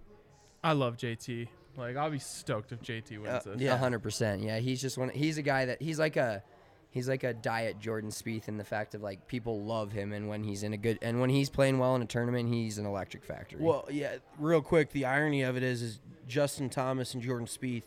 [0.64, 1.48] I love JT.
[1.76, 3.60] Like I'll be stoked if JT wins Uh, this.
[3.60, 4.42] yeah, hundred percent.
[4.42, 5.10] Yeah, he's just one.
[5.10, 6.42] He's a guy that he's like a
[6.90, 10.28] he's like a diet Jordan Spieth in the fact of like people love him, and
[10.28, 12.86] when he's in a good and when he's playing well in a tournament, he's an
[12.86, 13.60] electric factory.
[13.62, 17.84] Well, yeah, real quick, the irony of it is, is Justin Thomas and Jordan Spieth,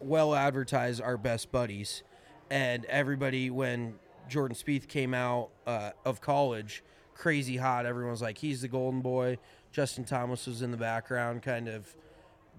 [0.00, 2.02] well advertised, are best buddies,
[2.50, 3.94] and everybody when
[4.28, 6.82] Jordan Spieth came out uh, of college,
[7.14, 7.86] crazy hot.
[7.86, 9.38] Everyone's like, he's the golden boy.
[9.72, 11.94] Justin Thomas was in the background, kind of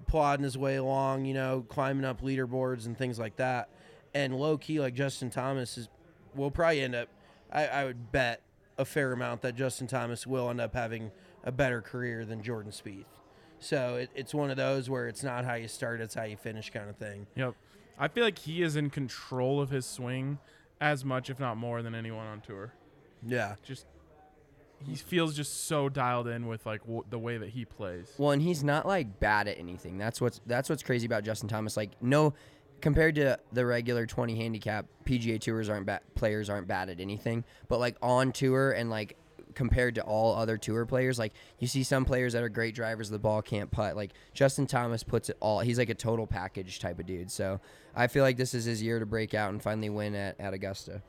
[0.08, 3.70] plodding his way along, you know, climbing up leaderboards and things like that.
[4.14, 5.90] And low key, like Justin Thomas is,
[6.34, 7.10] will probably end up.
[7.52, 8.42] I, I would bet
[8.78, 11.12] a fair amount that Justin Thomas will end up having
[11.44, 13.06] a better career than Jordan Spieth.
[13.60, 16.38] So it, it's one of those where it's not how you start, it's how you
[16.38, 17.28] finish, kind of thing.
[17.36, 17.56] Yep.
[17.98, 20.40] I feel like he is in control of his swing
[20.82, 22.74] as much, if not more, than anyone on tour.
[23.26, 23.56] Yeah.
[23.64, 23.86] Just
[24.86, 28.12] he feels just so dialed in with like w- the way that he plays.
[28.18, 29.98] Well, and he's not like bad at anything.
[29.98, 31.78] That's what's that's what's crazy about Justin Thomas.
[31.78, 32.34] Like no,
[32.82, 36.02] compared to the regular 20 handicap, PGA tours aren't bad.
[36.16, 37.44] Players aren't bad at anything.
[37.68, 39.16] But like on tour and like
[39.56, 43.08] compared to all other tour players, like you see some players that are great drivers,
[43.08, 43.96] of the ball can't putt.
[43.96, 45.62] Like Justin Thomas puts it all.
[45.62, 47.32] He's like a total package type of dude.
[47.32, 47.60] So
[47.96, 50.54] I feel like this is his year to break out and finally win at, at
[50.54, 51.02] Augusta.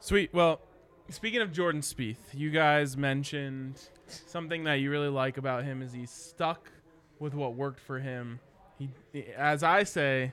[0.00, 0.32] Sweet.
[0.32, 0.60] Well,
[1.08, 5.92] speaking of Jordan Spieth, you guys mentioned something that you really like about him is
[5.92, 6.70] he's stuck
[7.18, 8.40] with what worked for him.
[8.78, 8.90] He,
[9.36, 10.32] as I say,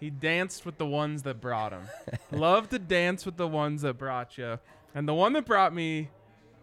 [0.00, 1.84] he danced with the ones that brought him.
[2.32, 4.58] Love to dance with the ones that brought you,
[4.94, 6.08] and the one that brought me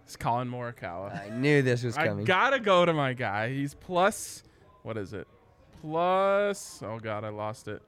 [0.10, 1.26] is Collin Morikawa.
[1.26, 2.26] I knew this was coming.
[2.26, 3.49] I gotta go to my guy.
[3.49, 4.43] He's plus,
[4.84, 5.28] what is it?
[5.82, 7.82] Plus, oh god, I lost it.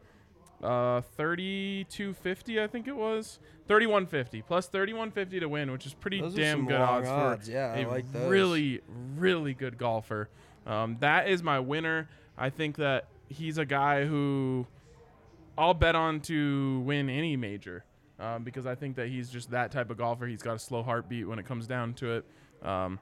[0.64, 3.40] Uh, thirty-two fifty, I think it was.
[3.68, 7.48] Thirty-one fifty plus thirty-one fifty to win, which is pretty Those damn good odds, odds,
[7.48, 8.30] for yeah, I a like those.
[8.30, 8.82] really,
[9.18, 10.30] really good golfer.
[10.68, 12.10] Um, that is my winner.
[12.38, 14.68] I think that he's a guy who
[15.58, 17.84] I'll bet on to win any major
[18.22, 20.28] um, because I think that he's just that type of golfer.
[20.28, 22.26] He's got a slow heartbeat when it comes down to it.
[22.66, 23.00] Um,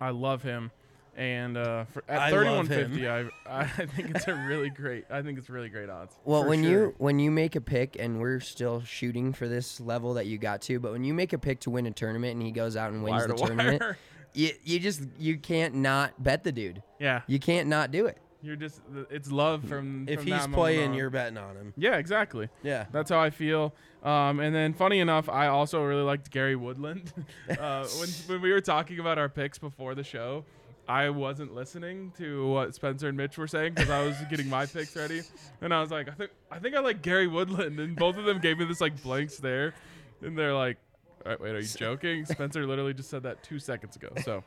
[0.00, 0.70] I love him,
[1.16, 3.28] and uh, for, at thirty-one fifty, I.
[3.46, 5.04] I think it's a really great.
[5.10, 6.14] I think it's really great odds.
[6.24, 6.70] Well, when sure.
[6.70, 10.38] you when you make a pick, and we're still shooting for this level that you
[10.38, 12.76] got to, but when you make a pick to win a tournament and he goes
[12.76, 13.98] out and wins Wire the to tournament, wire.
[14.32, 16.82] you you just you can't not bet the dude.
[16.98, 18.18] Yeah, You can't not do it.
[18.42, 18.80] You're just
[19.10, 20.06] it's love from.
[20.08, 21.74] If from he's playing, you're betting on him.
[21.76, 22.48] Yeah, exactly.
[22.62, 22.86] Yeah.
[22.92, 23.74] That's how I feel.
[24.02, 27.12] Um, and then, funny enough, I also really liked Gary Woodland.
[27.58, 30.44] uh, when when we were talking about our picks before the show,
[30.88, 34.66] I wasn't listening to what Spencer and Mitch were saying because I was getting my
[34.66, 35.22] picks ready,
[35.60, 38.24] and I was like, I think I think I like Gary Woodland, and both of
[38.24, 39.74] them gave me this like blank stare,
[40.22, 40.78] and they're like,
[41.26, 44.08] "All right, wait, are you joking?" Spencer literally just said that two seconds ago.
[44.24, 44.42] So.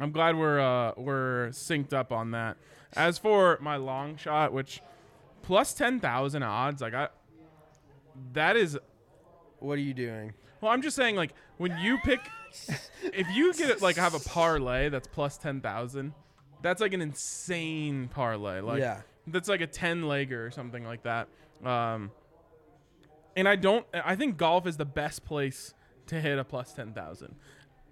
[0.00, 2.56] I'm glad we're uh, we're synced up on that.
[2.94, 4.80] As for my long shot, which
[5.42, 7.08] plus ten thousand odds, like I,
[8.32, 8.78] that is.
[9.58, 10.32] What are you doing?
[10.60, 12.20] Well, I'm just saying, like when you pick,
[13.02, 16.14] if you get it, like have a parlay that's plus ten thousand,
[16.62, 18.60] that's like an insane parlay.
[18.60, 19.02] Like Yeah.
[19.26, 21.28] that's like a ten legger or something like that.
[21.64, 22.10] Um,
[23.36, 23.86] and I don't.
[23.92, 25.74] I think golf is the best place
[26.06, 27.34] to hit a plus ten thousand.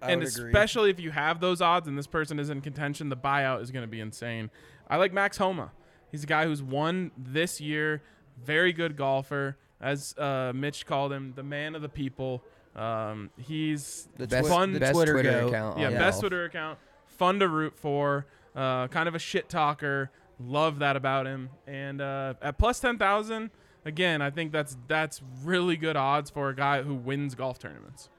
[0.01, 0.49] I And would agree.
[0.51, 3.71] especially if you have those odds and this person is in contention, the buyout is
[3.71, 4.49] going to be insane.
[4.89, 5.71] I like Max Homa.
[6.11, 8.01] He's a guy who's won this year.
[8.43, 12.43] Very good golfer, as uh, Mitch called him, the man of the people.
[12.75, 14.71] Um, he's The Best, fun.
[14.73, 15.77] the best Twitter Twitter, account.
[15.79, 16.19] yeah, best golf.
[16.21, 16.79] Twitter account.
[17.07, 18.25] Fun to root for.
[18.55, 20.09] Uh, kind of a shit talker.
[20.39, 21.49] Love that about him.
[21.67, 23.51] And uh, at plus ten thousand,
[23.85, 28.09] again, I think that's that's really good odds for a guy who wins golf tournaments.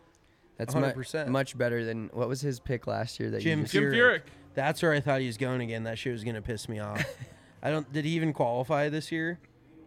[0.61, 1.29] That's mu- 100%.
[1.29, 3.95] much better than what was his pick last year that Jim you just, Jim Furyk.
[3.95, 4.23] Furyk.
[4.55, 5.85] That's where I thought he was going again.
[5.85, 7.03] That shit was gonna piss me off.
[7.63, 7.91] I don't.
[7.93, 9.39] Did he even qualify this year?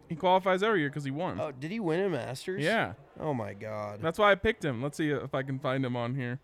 [0.10, 1.40] He qualifies every year because he won.
[1.40, 2.62] Oh, did he win a Masters?
[2.64, 4.00] yeah, Oh my God.
[4.02, 4.82] that's why I picked him.
[4.84, 6.40] Let's see if I can find him on here.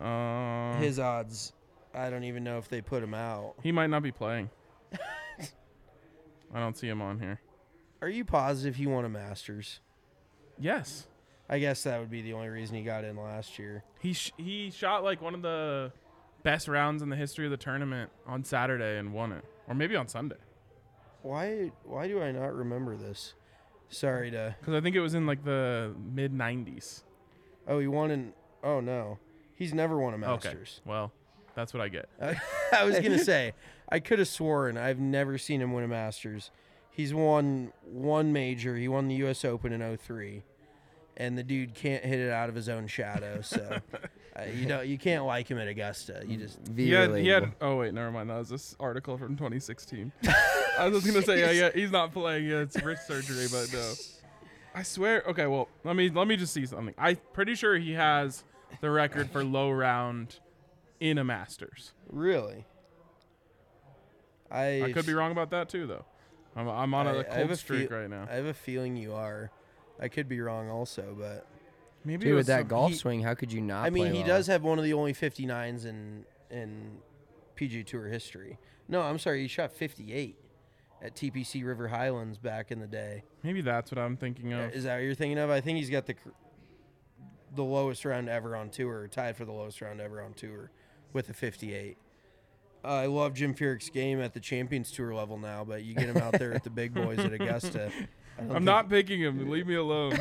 [0.00, 1.52] Uh, His odds.
[1.94, 3.54] I don't even know if they put him out.
[3.62, 4.50] he might not be playing.
[6.54, 7.40] I don't see him on here.
[8.00, 9.80] Are you positive he won a Masters?
[10.58, 11.06] Yes,
[11.48, 13.82] I guess that would be the only reason he got in last year.
[14.00, 15.92] he sh- he shot like one of the
[16.42, 19.96] best rounds in the history of the tournament on Saturday and won it, or maybe
[19.96, 20.36] on Sunday.
[21.22, 21.72] Why?
[21.84, 23.34] Why do I not remember this?
[23.88, 24.54] Sorry to.
[24.60, 27.02] Because I think it was in like the mid 90s.
[27.66, 28.32] Oh, he won in.
[28.62, 29.18] Oh no,
[29.54, 30.80] he's never won a Masters.
[30.82, 30.90] Okay.
[30.90, 31.12] Well,
[31.54, 32.08] that's what I get.
[32.72, 33.54] I was gonna say
[33.88, 36.50] I could have sworn I've never seen him win a Masters.
[36.90, 38.76] He's won one major.
[38.76, 39.44] He won the U.S.
[39.44, 40.42] Open in 03.
[41.18, 43.42] And the dude can't hit it out of his own shadow.
[43.42, 43.78] So
[44.36, 46.22] uh, you know you can't like him at Augusta.
[46.26, 47.52] You just He had, he had.
[47.60, 48.30] Oh wait, never mind.
[48.30, 50.10] That was this article from 2016.
[50.78, 52.46] I was just gonna say, yeah, yeah, he's not playing.
[52.46, 53.92] Yeah, it's wrist surgery, but no.
[54.74, 55.24] I swear.
[55.28, 56.94] Okay, well, let me let me just see something.
[56.96, 58.44] I'm pretty sure he has
[58.80, 60.38] the record for low round
[61.00, 61.92] in a Masters.
[62.10, 62.64] really.
[64.50, 66.04] I I could be wrong about that too, though.
[66.56, 68.26] I'm, I'm on a I- I have cold a streak feel- right now.
[68.30, 69.50] I have a feeling you are.
[70.00, 71.46] I could be wrong also, but
[72.04, 73.84] Maybe Dude, with that some- golf he- swing, how could you not?
[73.84, 74.28] I mean, play he well?
[74.28, 76.98] does have one of the only 59s in in
[77.56, 78.58] PG Tour history.
[78.88, 80.36] No, I'm sorry, he shot 58
[81.02, 83.24] at TPC River Highlands back in the day.
[83.42, 84.72] Maybe that's what I'm thinking of.
[84.72, 85.50] Is that what you're thinking of?
[85.50, 86.30] I think he's got the cr-
[87.54, 90.70] the lowest round ever on tour, tied for the lowest round ever on tour,
[91.12, 91.98] with a 58.
[92.88, 96.06] Uh, I love Jim Furyk's game at the Champions Tour level now, but you get
[96.08, 97.92] him out there at the big boys at Augusta.
[98.38, 99.50] I don't I'm think- not picking him.
[99.50, 100.18] Leave me alone.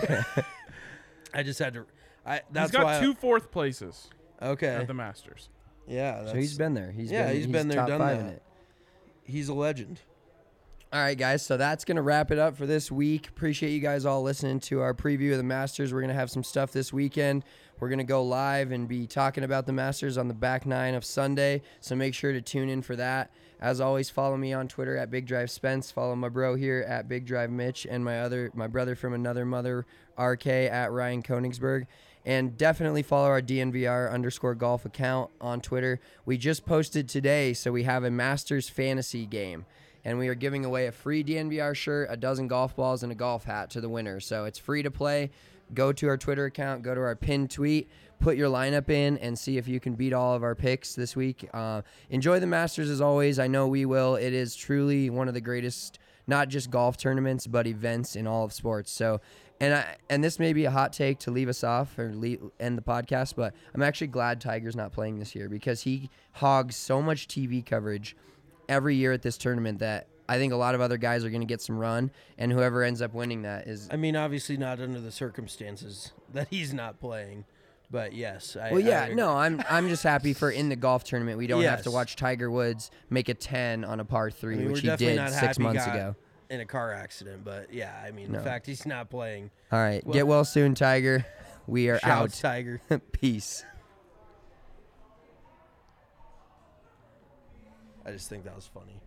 [1.34, 1.86] I just had to.
[2.26, 4.09] I that's he's got why I- two fourth places
[4.41, 4.68] okay.
[4.68, 5.47] at the Masters.
[5.88, 6.91] yeah, So he's that's- been there.
[6.91, 8.26] He's yeah, been, he's been there, done that.
[8.34, 8.43] it.
[9.24, 10.01] He's a legend.
[10.94, 11.46] All right, guys.
[11.46, 13.28] So that's going to wrap it up for this week.
[13.28, 15.94] Appreciate you guys all listening to our preview of the Masters.
[15.94, 17.44] We're going to have some stuff this weekend.
[17.82, 20.96] We're going to go live and be talking about the Masters on the back nine
[20.96, 21.62] of Sunday.
[21.82, 23.32] So make sure to tune in for that.
[23.60, 25.92] As always, follow me on Twitter at Big Drive Spence.
[25.92, 29.46] Follow my bro here at Big Drive Mitch and my other my brother from another
[29.46, 29.86] mother
[30.18, 31.88] RK at Ryan Koenigsberg.
[32.26, 36.00] And definitely follow our DNVR underscore golf account on Twitter.
[36.26, 39.66] We just posted today, so we have a Masters fantasy game
[40.06, 43.16] and we are giving away a free DNVR shirt, a dozen golf balls, and a
[43.16, 44.20] golf hat to the winner.
[44.20, 45.32] So it's free to play.
[45.74, 47.89] Go to our Twitter account, go to our pinned tweet,
[48.20, 51.16] put your lineup in, and see if you can beat all of our picks this
[51.16, 51.48] week.
[51.54, 53.38] Uh, enjoy the Masters as always.
[53.38, 54.16] I know we will.
[54.16, 58.43] It is truly one of the greatest, not just golf tournaments, but events in all
[58.43, 58.91] of sports.
[58.91, 59.22] So.
[59.60, 62.39] And I, and this may be a hot take to leave us off or leave,
[62.60, 66.76] end the podcast, but I'm actually glad Tiger's not playing this year because he hogs
[66.76, 68.16] so much TV coverage
[68.70, 71.41] every year at this tournament that I think a lot of other guys are going
[71.41, 73.88] to get some run, and whoever ends up winning that is.
[73.91, 77.45] I mean, obviously not under the circumstances that he's not playing,
[77.89, 78.57] but yes.
[78.61, 81.47] I, Well, yeah, I- no, I'm I'm just happy for in the golf tournament we
[81.47, 84.72] don't have to watch Tiger Woods make a ten on a par I three, mean,
[84.72, 86.15] which he did six months ago.
[86.49, 88.39] in a car accident, but yeah, I mean, No.
[88.39, 89.49] the fact he's not playing.
[89.72, 91.26] All right, Well- get well soon, Tiger.
[91.68, 92.32] We are out.
[92.34, 92.80] Tiger.
[93.13, 93.63] Peace.
[98.08, 99.01] I just think that was funny.